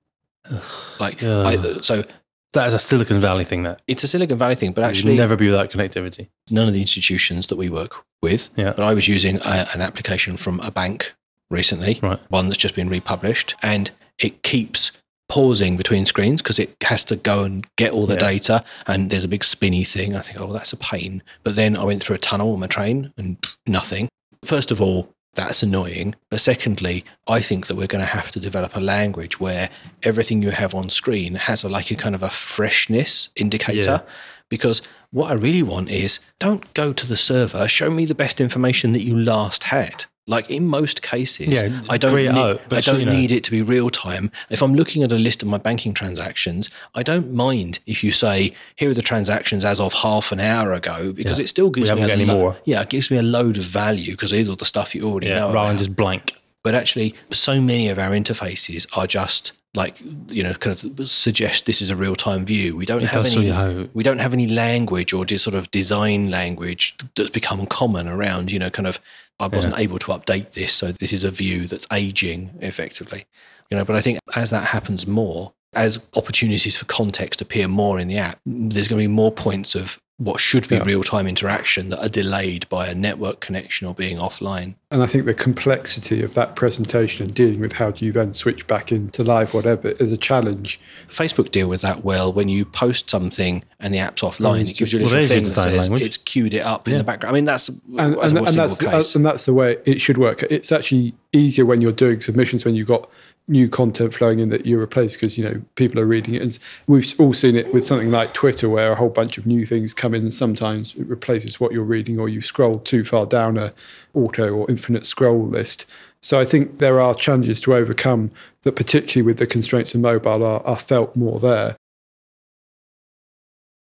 [1.00, 1.46] Like, Ugh.
[1.46, 2.05] I, uh, so
[2.53, 3.62] That is a Silicon Valley thing.
[3.62, 6.28] That it's a Silicon Valley thing, but actually actually, never be without connectivity.
[6.50, 8.50] none of the institutions that we work with.
[8.57, 8.72] Yeah.
[8.76, 11.14] But I was using a, an application from a bank
[11.50, 12.18] recently, Right.
[12.28, 14.92] one that's just been republished, and it keeps
[15.33, 18.28] pausing between screens because it has to go and get all the Yeah.
[18.33, 18.64] data.
[18.87, 20.14] And there's a big spinny thing.
[20.14, 21.22] I think, oh, that's a pain.
[21.43, 24.09] But then I went through a tunnel on my train and pff, nothing.
[24.45, 26.14] First of all, that's annoying.
[26.30, 29.70] But secondly, I think that we're going to have to develop a language where
[30.03, 34.03] everything you have on screen has a, like a kind of a freshness indicator.
[34.51, 38.39] Because what I really want is don't go to the server, show me the best
[38.39, 40.05] information that you last had.
[40.29, 43.12] Like in most cases, Yeah, I don't, need, out, but I don't you know.
[43.12, 44.31] need it to be real time.
[44.51, 48.12] If I'm looking at a list of my banking transactions, I don't mind if you
[48.12, 51.45] say, here are the transactions as of half an hour ago, because Yeah.
[51.45, 52.57] it still gives me a any lo- more.
[52.64, 55.27] Yeah, it gives me a load of value because these are the stuff you already
[55.27, 55.53] Yeah, know.
[55.53, 56.35] rather than just blank.
[56.64, 61.66] but actually so many of our interfaces are just like you know kind of suggest
[61.66, 64.47] this is a real-time view we don't It have any how- we don't have any
[64.47, 69.01] language or just sort of design language that's become common around you know kind of
[69.43, 73.24] i wasn't able to update this so this is a view that's aging effectively.
[73.70, 77.99] You know but i think as that happens more as opportunities for context appear more
[77.99, 80.84] in the app there's going to be more points of what should be Yeah.
[80.84, 85.24] real-time interaction that are delayed by a network connection or being offline And I think
[85.24, 89.24] the complexity of that presentation and dealing with how do you then switch back into
[89.24, 90.78] live whatever is a challenge.
[91.08, 92.30] Facebook deal with that well.
[92.30, 95.26] When you post something and the app's offline, it's it gives you a little well,
[95.28, 96.02] thing that says language.
[96.02, 97.34] it's queued it up in the background.
[97.34, 99.14] I mean, that's And, that's and, a and that's uh, case.
[99.16, 100.42] and that's the way it should work.
[100.44, 103.08] It's actually easier when you're doing submissions when you've got
[103.49, 106.43] new content flowing in that you replace because you know people are reading it.
[106.43, 109.66] And we've all seen it with something like Twitter where a whole bunch of new
[109.66, 113.26] things come in and sometimes it replaces what you're reading or you scroll too far
[113.26, 113.72] down a
[114.14, 115.86] auto or infinite scroll list.
[116.20, 118.30] So I think there are challenges to overcome
[118.62, 121.76] that particularly with the constraints of mobile are, are felt more there.